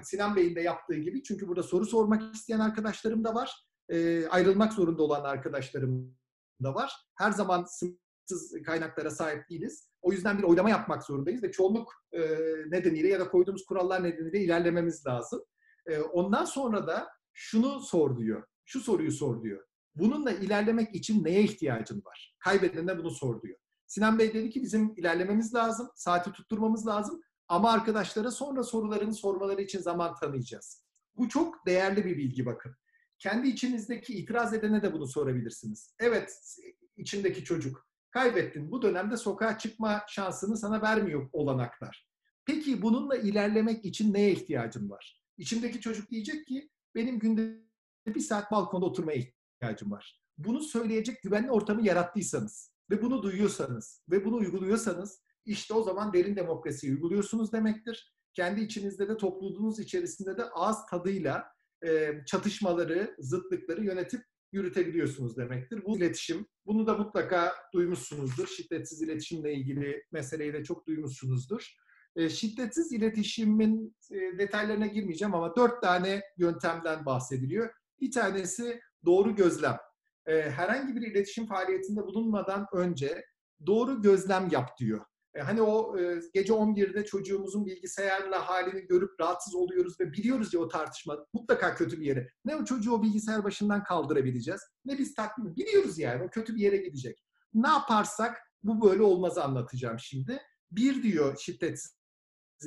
Sinan 0.04 0.36
Bey'in 0.36 0.56
de 0.56 0.62
yaptığı 0.62 0.96
gibi. 0.96 1.24
Çünkü 1.24 1.48
burada 1.48 1.64
soru 1.64 1.86
sormak 1.86 2.36
isteyen 2.36 2.60
arkadaşlarım 2.60 3.24
da 3.24 3.36
var. 3.36 3.66
E, 3.90 4.28
ayrılmak 4.28 4.74
zorunda 4.74 5.04
olan 5.04 5.24
arkadaşlarım 5.24 6.18
da 6.64 6.76
var. 6.76 6.94
Her 7.18 7.32
zaman 7.32 7.64
sınırsız 7.64 8.62
kaynaklara 8.66 9.10
sahip 9.12 9.50
değiliz. 9.50 9.90
O 10.02 10.12
yüzden 10.12 10.38
bir 10.38 10.44
oylama 10.44 10.70
yapmak 10.70 11.04
zorundayız 11.04 11.44
ve 11.44 11.52
çoğunluk 11.52 11.94
e, 12.12 12.20
nedeniyle 12.68 13.08
ya 13.08 13.20
da 13.20 13.30
koyduğumuz 13.30 13.66
kurallar 13.66 14.04
nedeniyle 14.04 14.40
ilerlememiz 14.40 15.06
lazım. 15.06 15.44
E, 15.88 16.00
ondan 16.00 16.46
sonra 16.46 16.88
da 16.88 17.10
şunu 17.34 17.80
sor 17.80 18.18
diyor. 18.18 18.44
Şu 18.66 18.80
soruyu 18.80 19.12
sor 19.12 19.44
diyor. 19.44 19.66
Bununla 19.96 20.32
ilerlemek 20.32 20.96
için 20.96 21.24
neye 21.24 21.42
ihtiyacın 21.44 22.02
var? 22.06 22.36
Kaybedene 22.40 22.98
bunu 22.98 23.12
sor 23.12 23.42
diyor. 23.42 23.58
Sinan 23.92 24.20
Bey 24.20 24.34
dedi 24.34 24.50
ki 24.50 24.64
bizim 24.64 24.94
ilerlememiz 24.98 25.54
lazım, 25.54 25.90
saati 25.96 26.32
tutturmamız 26.32 26.88
lazım 26.88 27.22
ama 27.48 27.72
arkadaşlara 27.72 28.32
sonra 28.32 28.64
sorularını 28.64 29.14
sormaları 29.14 29.62
için 29.62 29.80
zaman 29.80 30.16
tanıyacağız. 30.16 30.86
Bu 31.18 31.30
çok 31.30 31.66
değerli 31.66 32.06
bir 32.06 32.18
bilgi 32.18 32.46
bakın. 32.46 32.76
Kendi 33.20 33.48
içinizdeki 33.48 34.14
itiraz 34.14 34.54
edene 34.54 34.82
de 34.84 34.94
bunu 34.94 35.08
sorabilirsiniz. 35.08 35.96
Evet, 36.00 36.58
içindeki 36.98 37.44
çocuk 37.44 37.88
kaybettin. 38.12 38.72
Bu 38.72 38.82
dönemde 38.82 39.18
sokağa 39.18 39.58
çıkma 39.58 40.04
şansını 40.08 40.58
sana 40.58 40.82
vermiyor 40.82 41.30
olanaklar. 41.34 42.08
Peki 42.46 42.82
bununla 42.82 43.16
ilerlemek 43.16 43.86
için 43.86 44.14
neye 44.14 44.32
ihtiyacın 44.32 44.90
var? 44.90 45.24
İçimdeki 45.38 45.82
çocuk 45.82 46.10
diyecek 46.10 46.48
ki 46.48 46.70
benim 46.96 47.20
günde 47.20 47.62
bir 48.08 48.20
saat 48.20 48.52
balkonda 48.52 48.86
oturmaya 48.86 49.18
ihtiyacım 49.18 49.92
var. 49.92 50.22
Bunu 50.38 50.62
söyleyecek 50.62 51.24
güvenli 51.24 51.52
ortamı 51.52 51.86
yarattıysanız 51.86 52.72
ve 52.92 53.02
bunu 53.02 53.24
duyuyorsanız 53.24 54.04
ve 54.12 54.26
bunu 54.26 54.36
uyguluyorsanız 54.36 55.22
işte 55.46 55.74
o 55.74 55.84
zaman 55.84 56.14
derin 56.14 56.36
demokrasiyi 56.36 56.94
uyguluyorsunuz 56.94 57.54
demektir. 57.54 58.14
Kendi 58.34 58.62
içinizde 58.62 59.10
de 59.10 59.18
topluluğunuz 59.18 59.80
içerisinde 59.80 60.38
de 60.38 60.44
ağız 60.44 60.78
tadıyla 60.90 61.46
e, 61.86 62.12
çatışmaları, 62.26 63.16
zıtlıkları 63.20 63.86
yönetip 63.86 64.22
yürütebiliyorsunuz 64.52 65.38
demektir. 65.38 65.84
Bu 65.86 65.98
iletişim, 65.98 66.48
bunu 66.66 66.88
da 66.88 66.98
mutlaka 66.98 67.54
duymuşsunuzdur. 67.74 68.48
Şiddetsiz 68.48 69.02
iletişimle 69.02 69.54
ilgili 69.54 70.04
meseleyi 70.12 70.54
de 70.54 70.64
çok 70.64 70.88
duymuşsunuzdur. 70.88 71.76
E, 72.16 72.30
şiddetsiz 72.30 72.92
iletişimin 72.92 73.96
e, 74.12 74.38
detaylarına 74.38 74.88
girmeyeceğim 74.88 75.36
ama 75.36 75.56
dört 75.56 75.82
tane 75.82 76.22
yöntemden 76.38 77.06
bahsediliyor. 77.06 77.70
Bir 78.02 78.12
tanesi 78.12 78.82
doğru 79.06 79.36
gözlem. 79.36 79.78
E, 80.26 80.42
herhangi 80.52 80.96
bir 80.96 81.02
iletişim 81.02 81.48
faaliyetinde 81.48 82.02
bulunmadan 82.02 82.66
önce 82.74 83.26
doğru 83.66 84.02
gözlem 84.02 84.50
yap 84.52 84.78
diyor. 84.80 85.06
E, 85.34 85.42
hani 85.42 85.62
o 85.62 86.00
e, 86.00 86.22
gece 86.34 86.54
11'de 86.54 87.06
çocuğumuzun 87.06 87.66
bilgisayarla 87.66 88.50
halini 88.50 88.82
görüp 88.82 89.20
rahatsız 89.20 89.56
oluyoruz 89.56 90.00
ve 90.00 90.12
biliyoruz 90.12 90.54
ya 90.54 90.60
o 90.60 90.68
tartışma 90.68 91.26
mutlaka 91.34 91.76
kötü 91.76 92.00
bir 92.00 92.06
yere. 92.06 92.28
Ne 92.46 92.56
o 92.56 92.66
çocuğu 92.66 92.94
o 92.94 93.04
bilgisayar 93.04 93.44
başından 93.44 93.84
kaldırabileceğiz 93.84 94.62
ne 94.86 94.98
biz 94.98 95.16
takdim 95.16 95.56
biliyoruz 95.56 96.00
yani 96.00 96.24
o 96.24 96.30
kötü 96.30 96.56
bir 96.56 96.62
yere 96.62 96.78
gidecek. 96.78 97.24
Ne 97.54 97.70
yaparsak 97.70 98.38
bu 98.64 98.90
böyle 98.90 99.04
olmaz 99.04 99.38
anlatacağım 99.38 100.00
şimdi. 100.00 100.42
Bir 100.72 101.04
diyor 101.04 101.38
şiddetsiz 101.38 101.96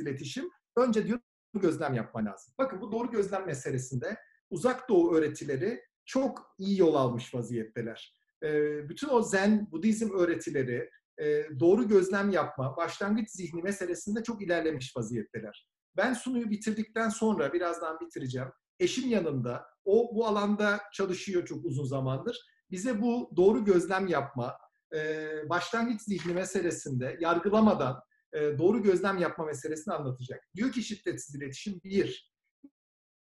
iletişim. 0.00 0.50
Önce 0.76 1.06
diyor 1.06 1.20
gözlem 1.54 1.94
yapman 1.94 2.26
lazım. 2.26 2.54
Bakın 2.58 2.80
bu 2.80 2.92
doğru 2.92 3.10
gözlem 3.10 3.46
meselesinde 3.46 4.16
uzak 4.50 4.88
doğu 4.88 5.14
öğretileri 5.14 5.80
çok 6.04 6.54
iyi 6.58 6.80
yol 6.80 6.94
almış 6.94 7.34
vaziyetteler. 7.34 8.14
E, 8.42 8.48
bütün 8.88 9.08
o 9.08 9.22
Zen, 9.22 9.68
Budizm 9.72 10.10
öğretileri, 10.18 10.90
e, 11.18 11.44
doğru 11.60 11.88
gözlem 11.88 12.30
yapma, 12.30 12.76
başlangıç 12.76 13.30
zihni 13.30 13.62
meselesinde 13.62 14.22
çok 14.22 14.42
ilerlemiş 14.42 14.96
vaziyetteler. 14.96 15.68
Ben 15.96 16.12
sunuyu 16.12 16.50
bitirdikten 16.50 17.08
sonra, 17.08 17.52
birazdan 17.52 18.00
bitireceğim, 18.00 18.48
eşim 18.80 19.10
yanında, 19.10 19.66
o 19.84 20.14
bu 20.14 20.26
alanda 20.26 20.80
çalışıyor 20.92 21.46
çok 21.46 21.64
uzun 21.64 21.84
zamandır. 21.84 22.38
Bize 22.70 23.02
bu 23.02 23.32
doğru 23.36 23.64
gözlem 23.64 24.06
yapma, 24.06 24.56
e, 24.94 25.30
başlangıç 25.48 26.00
zihni 26.00 26.34
meselesinde 26.34 27.16
yargılamadan 27.20 28.00
e, 28.32 28.58
doğru 28.58 28.82
gözlem 28.82 29.18
yapma 29.18 29.44
meselesini 29.44 29.94
anlatacak. 29.94 30.48
Diyor 30.54 30.72
ki 30.72 30.82
şiddetsiz 30.82 31.34
iletişim 31.34 31.80
bir, 31.84 32.34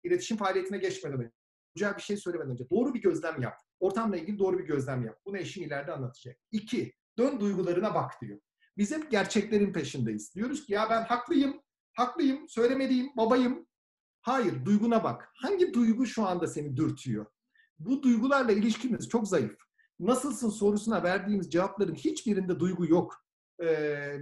iletişim 0.03 0.37
faaliyetine 0.37 0.77
geçmeden 0.77 1.31
önce, 1.85 1.97
bir 1.97 2.01
şey 2.01 2.17
söylemeden 2.17 2.51
önce 2.51 2.69
doğru 2.69 2.93
bir 2.93 3.01
gözlem 3.01 3.41
yap. 3.41 3.57
Ortamla 3.79 4.17
ilgili 4.17 4.39
doğru 4.39 4.59
bir 4.59 4.63
gözlem 4.63 5.05
yap. 5.05 5.19
Bunu 5.25 5.37
eşim 5.37 5.63
ileride 5.63 5.91
anlatacak. 5.91 6.37
İki, 6.51 6.93
Dön 7.19 7.39
duygularına 7.39 7.95
bak 7.95 8.21
diyor. 8.21 8.39
Biz 8.77 8.91
hep 8.91 9.11
gerçeklerin 9.11 9.73
peşindeyiz. 9.73 10.35
Diyoruz 10.35 10.65
ki 10.65 10.73
ya 10.73 10.89
ben 10.89 11.03
haklıyım, 11.03 11.61
haklıyım, 11.93 12.49
söylemeliyim, 12.49 13.09
babayım. 13.17 13.67
Hayır, 14.21 14.65
duyguna 14.65 15.03
bak. 15.03 15.29
Hangi 15.35 15.73
duygu 15.73 16.05
şu 16.05 16.25
anda 16.25 16.47
seni 16.47 16.77
dürtüyor? 16.77 17.25
Bu 17.79 18.03
duygularla 18.03 18.51
ilişkimiz 18.51 19.09
çok 19.09 19.27
zayıf. 19.27 19.57
Nasılsın 19.99 20.49
sorusuna 20.49 21.03
verdiğimiz 21.03 21.51
cevapların 21.51 21.95
hiçbirinde 21.95 22.59
duygu 22.59 22.85
yok. 22.85 23.25
Ee, 23.63 24.21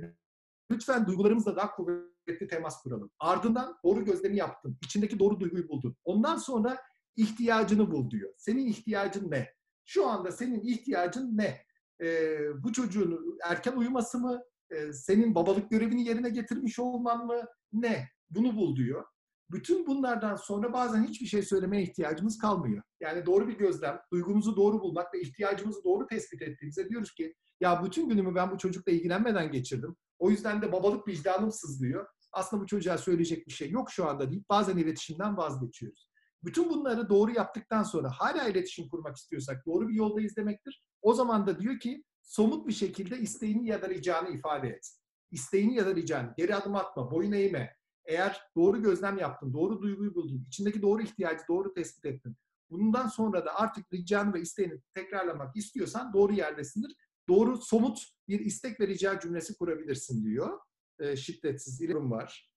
lütfen 0.72 1.08
duygularımızla 1.08 1.56
daha 1.56 1.76
kuvvetli 1.76 2.48
temas 2.48 2.82
kuralım. 2.82 3.12
Ardından 3.20 3.78
doğru 3.84 4.06
gözlemi 4.06 4.38
yaptın. 4.38 4.78
İçindeki 4.84 5.20
doğru 5.20 5.40
duyguyu 5.40 5.70
buldun. 5.70 5.96
Ondan 6.04 6.38
sonra 6.38 6.78
ihtiyacını 7.18 7.92
bul 7.92 8.12
diyor. 8.12 8.34
Senin 8.38 8.68
ihtiyacın 8.68 9.32
ne? 9.32 9.54
Şu 9.86 10.08
anda 10.08 10.32
senin 10.32 10.62
ihtiyacın 10.62 11.38
ne? 11.38 11.68
e, 12.02 12.40
bu 12.64 12.74
çocuğun 12.74 13.38
erken 13.44 13.74
uyuması 13.78 14.20
mı, 14.20 14.42
e, 14.72 14.94
senin 14.94 15.36
babalık 15.36 15.72
görevini 15.72 16.08
yerine 16.08 16.30
getirmiş 16.30 16.80
olman 16.80 17.26
mı, 17.26 17.42
ne? 17.74 18.10
Bunu 18.30 18.56
bul 18.56 18.76
diyor. 18.76 19.06
Bütün 19.52 19.88
bunlardan 19.88 20.36
sonra 20.36 20.74
bazen 20.74 21.04
hiçbir 21.04 21.26
şey 21.26 21.42
söylemeye 21.42 21.84
ihtiyacımız 21.84 22.38
kalmıyor. 22.38 22.84
Yani 23.00 23.26
doğru 23.26 23.48
bir 23.48 23.58
gözlem, 23.58 24.00
duygumuzu 24.12 24.56
doğru 24.56 24.82
bulmak 24.82 25.14
ve 25.14 25.22
ihtiyacımızı 25.22 25.84
doğru 25.84 26.08
tespit 26.08 26.42
ettiğimizde 26.42 26.90
diyoruz 26.90 27.14
ki 27.14 27.34
ya 27.60 27.84
bütün 27.86 28.10
günümü 28.10 28.36
ben 28.36 28.52
bu 28.52 28.58
çocukla 28.58 28.92
ilgilenmeden 28.92 29.52
geçirdim. 29.52 29.96
O 30.20 30.30
yüzden 30.30 30.62
de 30.62 30.72
babalık 30.72 31.08
vicdanım 31.08 31.52
sızlıyor. 31.52 32.08
Aslında 32.32 32.64
bu 32.64 32.68
çocuğa 32.68 32.98
söyleyecek 32.98 33.48
bir 33.48 33.52
şey 33.52 33.70
yok 33.70 33.92
şu 33.92 34.08
anda 34.08 34.32
deyip 34.32 34.50
bazen 34.50 34.78
iletişimden 34.78 35.38
vazgeçiyoruz. 35.38 36.07
Bütün 36.44 36.70
bunları 36.70 37.10
doğru 37.10 37.32
yaptıktan 37.32 37.84
sonra 37.84 38.10
hala 38.12 38.48
iletişim 38.48 38.90
kurmak 38.90 39.16
istiyorsak 39.16 39.66
doğru 39.66 39.90
bir 39.90 39.94
yoldayız 39.94 40.36
demektir. 40.36 40.84
O 41.02 41.14
zaman 41.14 41.48
da 41.48 41.60
diyor 41.60 41.80
ki 41.80 42.04
somut 42.22 42.68
bir 42.68 42.74
şekilde 42.74 43.20
isteğini 43.20 43.68
ya 43.68 43.82
da 43.82 43.90
ricanı 43.90 44.30
ifade 44.30 44.68
et. 44.68 44.90
İsteğini 45.32 45.76
ya 45.76 45.86
da 45.86 45.96
ricanı. 45.96 46.34
Geri 46.38 46.56
adım 46.56 46.76
atma, 46.76 47.12
boyun 47.12 47.32
eğme. 47.32 47.76
Eğer 48.06 48.42
doğru 48.56 48.82
gözlem 48.82 49.18
yaptın, 49.18 49.54
doğru 49.54 49.82
duyguyu 49.82 50.16
buldun, 50.16 50.46
içindeki 50.48 50.82
doğru 50.82 51.02
ihtiyacı 51.02 51.44
doğru 51.50 51.74
tespit 51.74 52.06
ettin. 52.06 52.36
Bundan 52.70 53.08
sonra 53.08 53.46
da 53.46 53.56
artık 53.56 53.94
ricanı 53.94 54.34
ve 54.34 54.42
isteğini 54.42 54.82
tekrarlamak 54.94 55.58
istiyorsan 55.58 56.14
doğru 56.14 56.34
yerdesindir. 56.34 56.96
doğru 57.30 57.58
somut 57.58 58.00
bir 58.28 58.40
istek 58.40 58.80
ve 58.80 58.88
rica 58.88 59.20
cümlesi 59.20 59.58
kurabilirsin 59.58 60.26
diyor. 60.26 60.60
E, 61.00 61.16
şiddetsiz 61.16 61.82
iletişim 61.82 62.12
var. 62.12 62.52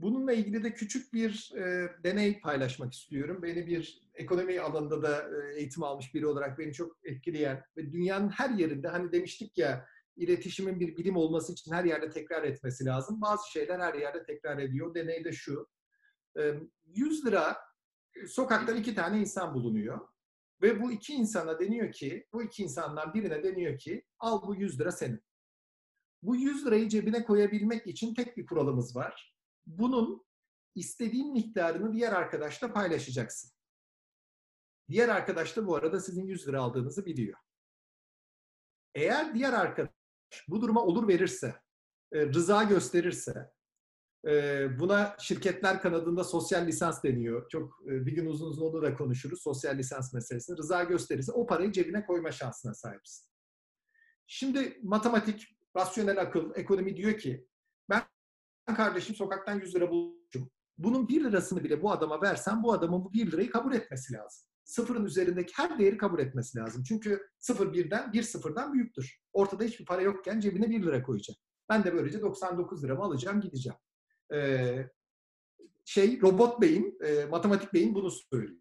Bununla 0.00 0.32
ilgili 0.32 0.64
de 0.64 0.74
küçük 0.74 1.12
bir 1.12 1.52
e, 1.56 1.90
deney 2.04 2.40
paylaşmak 2.40 2.92
istiyorum. 2.92 3.42
Beni 3.42 3.66
bir 3.66 4.02
ekonomi 4.14 4.60
alanında 4.60 5.02
da 5.02 5.22
e, 5.22 5.58
eğitim 5.58 5.82
almış 5.82 6.14
biri 6.14 6.26
olarak 6.26 6.58
beni 6.58 6.72
çok 6.72 6.96
etkileyen 7.04 7.64
ve 7.76 7.92
dünyanın 7.92 8.28
her 8.28 8.50
yerinde 8.50 8.88
hani 8.88 9.12
demiştik 9.12 9.58
ya 9.58 9.86
iletişimin 10.16 10.80
bir 10.80 10.96
bilim 10.96 11.16
olması 11.16 11.52
için 11.52 11.72
her 11.72 11.84
yerde 11.84 12.10
tekrar 12.10 12.44
etmesi 12.44 12.84
lazım. 12.84 13.20
Bazı 13.20 13.50
şeyler 13.50 13.80
her 13.80 13.94
yerde 13.94 14.24
tekrar 14.24 14.58
ediyor. 14.58 14.94
Deney 14.94 15.24
de 15.24 15.32
şu. 15.32 15.68
E, 16.38 16.54
100 16.84 17.26
lira 17.26 17.56
sokaktan 18.28 18.76
iki 18.76 18.94
tane 18.94 19.20
insan 19.20 19.54
bulunuyor. 19.54 20.00
Ve 20.62 20.82
bu 20.82 20.92
iki 20.92 21.12
insana 21.12 21.60
deniyor 21.60 21.92
ki, 21.92 22.26
bu 22.32 22.42
iki 22.42 22.62
insandan 22.62 23.14
birine 23.14 23.42
deniyor 23.42 23.78
ki 23.78 24.04
al 24.18 24.42
bu 24.46 24.54
100 24.54 24.80
lira 24.80 24.92
senin. 24.92 25.22
Bu 26.22 26.36
100 26.36 26.66
lirayı 26.66 26.88
cebine 26.88 27.24
koyabilmek 27.24 27.86
için 27.86 28.14
tek 28.14 28.36
bir 28.36 28.46
kuralımız 28.46 28.96
var. 28.96 29.39
Bunun 29.66 30.24
istediğin 30.74 31.32
miktarını 31.32 31.92
diğer 31.92 32.12
arkadaşla 32.12 32.72
paylaşacaksın. 32.72 33.50
Diğer 34.88 35.08
arkadaş 35.08 35.56
da 35.56 35.66
bu 35.66 35.76
arada 35.76 36.00
sizin 36.00 36.26
100 36.26 36.48
lira 36.48 36.60
aldığınızı 36.60 37.06
biliyor. 37.06 37.38
Eğer 38.94 39.34
diğer 39.34 39.52
arkadaş 39.52 39.90
bu 40.48 40.62
duruma 40.62 40.82
olur 40.84 41.08
verirse, 41.08 41.54
e, 42.12 42.26
rıza 42.26 42.62
gösterirse, 42.62 43.50
e, 44.26 44.66
buna 44.78 45.16
şirketler 45.18 45.82
kanadında 45.82 46.24
sosyal 46.24 46.66
lisans 46.66 47.04
deniyor. 47.04 47.48
Çok 47.48 47.82
e, 47.86 48.06
bir 48.06 48.12
gün 48.12 48.26
uzun 48.26 48.46
uzun 48.46 48.66
onu 48.66 48.82
da 48.82 48.94
konuşuruz. 48.94 49.42
Sosyal 49.42 49.78
lisans 49.78 50.14
meselesini. 50.14 50.58
Rıza 50.58 50.84
gösterirse 50.84 51.32
o 51.32 51.46
parayı 51.46 51.72
cebine 51.72 52.06
koyma 52.06 52.32
şansına 52.32 52.74
sahipsin. 52.74 53.26
Şimdi 54.26 54.78
matematik, 54.82 55.58
rasyonel 55.76 56.20
akıl, 56.20 56.52
ekonomi 56.54 56.96
diyor 56.96 57.18
ki 57.18 57.48
kardeşim 58.74 59.16
sokaktan 59.16 59.60
100 59.60 59.74
lira 59.74 59.90
bulmuşum. 59.90 60.50
Bunun 60.78 61.08
1 61.08 61.24
lirasını 61.24 61.64
bile 61.64 61.82
bu 61.82 61.92
adama 61.92 62.22
versen 62.22 62.62
bu 62.62 62.72
adamın 62.72 63.04
bu 63.04 63.12
1 63.12 63.32
lirayı 63.32 63.50
kabul 63.50 63.74
etmesi 63.74 64.14
lazım. 64.14 64.46
Sıfırın 64.64 65.04
üzerindeki 65.04 65.52
her 65.56 65.78
değeri 65.78 65.96
kabul 65.96 66.18
etmesi 66.18 66.58
lazım. 66.58 66.82
Çünkü 66.82 67.26
sıfır 67.38 67.72
birden, 67.72 68.12
bir 68.12 68.22
sıfırdan 68.22 68.72
büyüktür. 68.72 69.20
Ortada 69.32 69.64
hiçbir 69.64 69.84
para 69.84 70.02
yokken 70.02 70.40
cebine 70.40 70.70
1 70.70 70.82
lira 70.82 71.02
koyacak. 71.02 71.36
Ben 71.68 71.84
de 71.84 71.94
böylece 71.94 72.20
99 72.22 72.84
liramı 72.84 73.02
alacağım 73.02 73.40
gideceğim. 73.40 73.78
Ee, 74.32 74.90
şey 75.84 76.20
robot 76.20 76.60
beyin, 76.60 76.98
e, 77.04 77.24
matematik 77.24 77.74
beyin 77.74 77.94
bunu 77.94 78.10
söylüyor. 78.10 78.60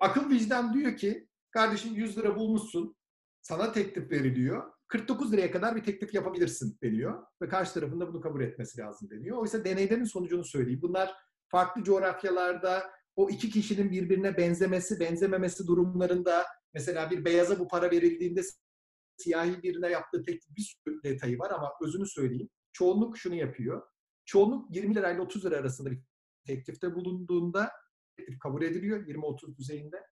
Akıl 0.00 0.30
vicdan 0.30 0.74
diyor 0.74 0.96
ki 0.96 1.28
kardeşim 1.50 1.94
100 1.94 2.18
lira 2.18 2.36
bulmuşsun, 2.36 2.96
sana 3.42 3.72
teklif 3.72 4.10
veriliyor. 4.10 4.72
49 4.88 5.32
liraya 5.32 5.50
kadar 5.50 5.76
bir 5.76 5.84
teklif 5.84 6.14
yapabilirsin 6.14 6.78
deniyor 6.82 7.22
ve 7.42 7.48
karşı 7.48 7.74
tarafında 7.74 8.08
bunu 8.08 8.20
kabul 8.20 8.40
etmesi 8.40 8.80
lazım 8.80 9.10
deniyor. 9.10 9.36
Oysa 9.38 9.64
deneylerin 9.64 10.04
sonucunu 10.04 10.44
söyleyeyim. 10.44 10.82
Bunlar 10.82 11.14
farklı 11.48 11.84
coğrafyalarda 11.84 12.82
o 13.16 13.30
iki 13.30 13.50
kişinin 13.50 13.90
birbirine 13.90 14.36
benzemesi, 14.36 15.00
benzememesi 15.00 15.66
durumlarında 15.66 16.44
mesela 16.74 17.10
bir 17.10 17.24
beyaza 17.24 17.58
bu 17.58 17.68
para 17.68 17.90
verildiğinde 17.90 18.40
siyahi 19.16 19.62
birine 19.62 19.88
yaptığı 19.88 20.22
teklif 20.22 20.56
bir 20.56 20.62
sürü 20.62 21.02
detayı 21.02 21.38
var 21.38 21.50
ama 21.50 21.72
özünü 21.82 22.06
söyleyeyim. 22.06 22.48
Çoğunluk 22.72 23.18
şunu 23.18 23.34
yapıyor. 23.34 23.82
Çoğunluk 24.24 24.76
20 24.76 24.94
lirayla 24.94 25.22
30 25.22 25.44
lira 25.44 25.56
arasında 25.56 25.90
bir 25.90 26.00
teklifte 26.46 26.94
bulunduğunda 26.94 27.70
teklif 28.16 28.38
kabul 28.38 28.62
ediliyor 28.62 29.06
20-30 29.06 29.56
düzeyinde. 29.56 30.06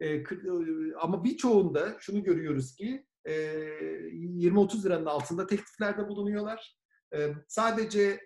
Ee, 0.00 0.24
ama 1.00 1.24
birçoğunda 1.24 1.96
şunu 2.00 2.24
görüyoruz 2.24 2.74
ki 2.74 3.06
20-30 3.26 4.84
liranın 4.84 5.06
altında 5.06 5.46
tekliflerde 5.46 6.08
bulunuyorlar. 6.08 6.76
Sadece 7.48 8.20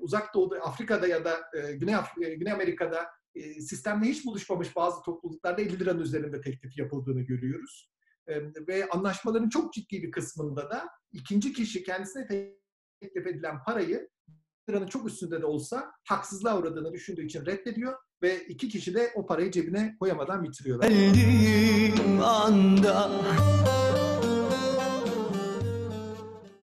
uzak 0.00 0.34
doğuda, 0.34 0.56
Afrika'da 0.60 1.06
ya 1.06 1.24
da 1.24 1.40
Güney, 1.74 1.94
Güney 2.16 2.52
Amerika'da 2.52 3.06
sistemle 3.60 4.06
hiç 4.06 4.26
buluşmamış 4.26 4.76
bazı 4.76 5.02
topluluklarda 5.02 5.62
50 5.62 5.80
liranın 5.80 6.00
üzerinde 6.00 6.40
teklif 6.40 6.78
yapıldığını 6.78 7.20
görüyoruz. 7.20 7.92
Ve 8.68 8.88
anlaşmaların 8.88 9.48
çok 9.48 9.72
ciddi 9.72 10.02
bir 10.02 10.10
kısmında 10.10 10.70
da 10.70 10.88
ikinci 11.12 11.52
kişi 11.52 11.82
kendisine 11.82 12.26
teklif 13.00 13.26
edilen 13.26 13.62
parayı 13.66 14.08
liranın 14.70 14.86
çok 14.86 15.08
üstünde 15.08 15.42
de 15.42 15.46
olsa 15.46 15.92
haksızlığa 16.08 16.58
uğradığını 16.58 16.92
düşündüğü 16.92 17.24
için 17.24 17.46
reddediyor 17.46 17.94
ve 18.22 18.44
iki 18.44 18.68
kişi 18.68 18.94
de 18.94 19.12
o 19.14 19.26
parayı 19.26 19.50
cebine 19.50 19.96
koyamadan 20.00 20.44
bitiriyorlar. 20.44 20.88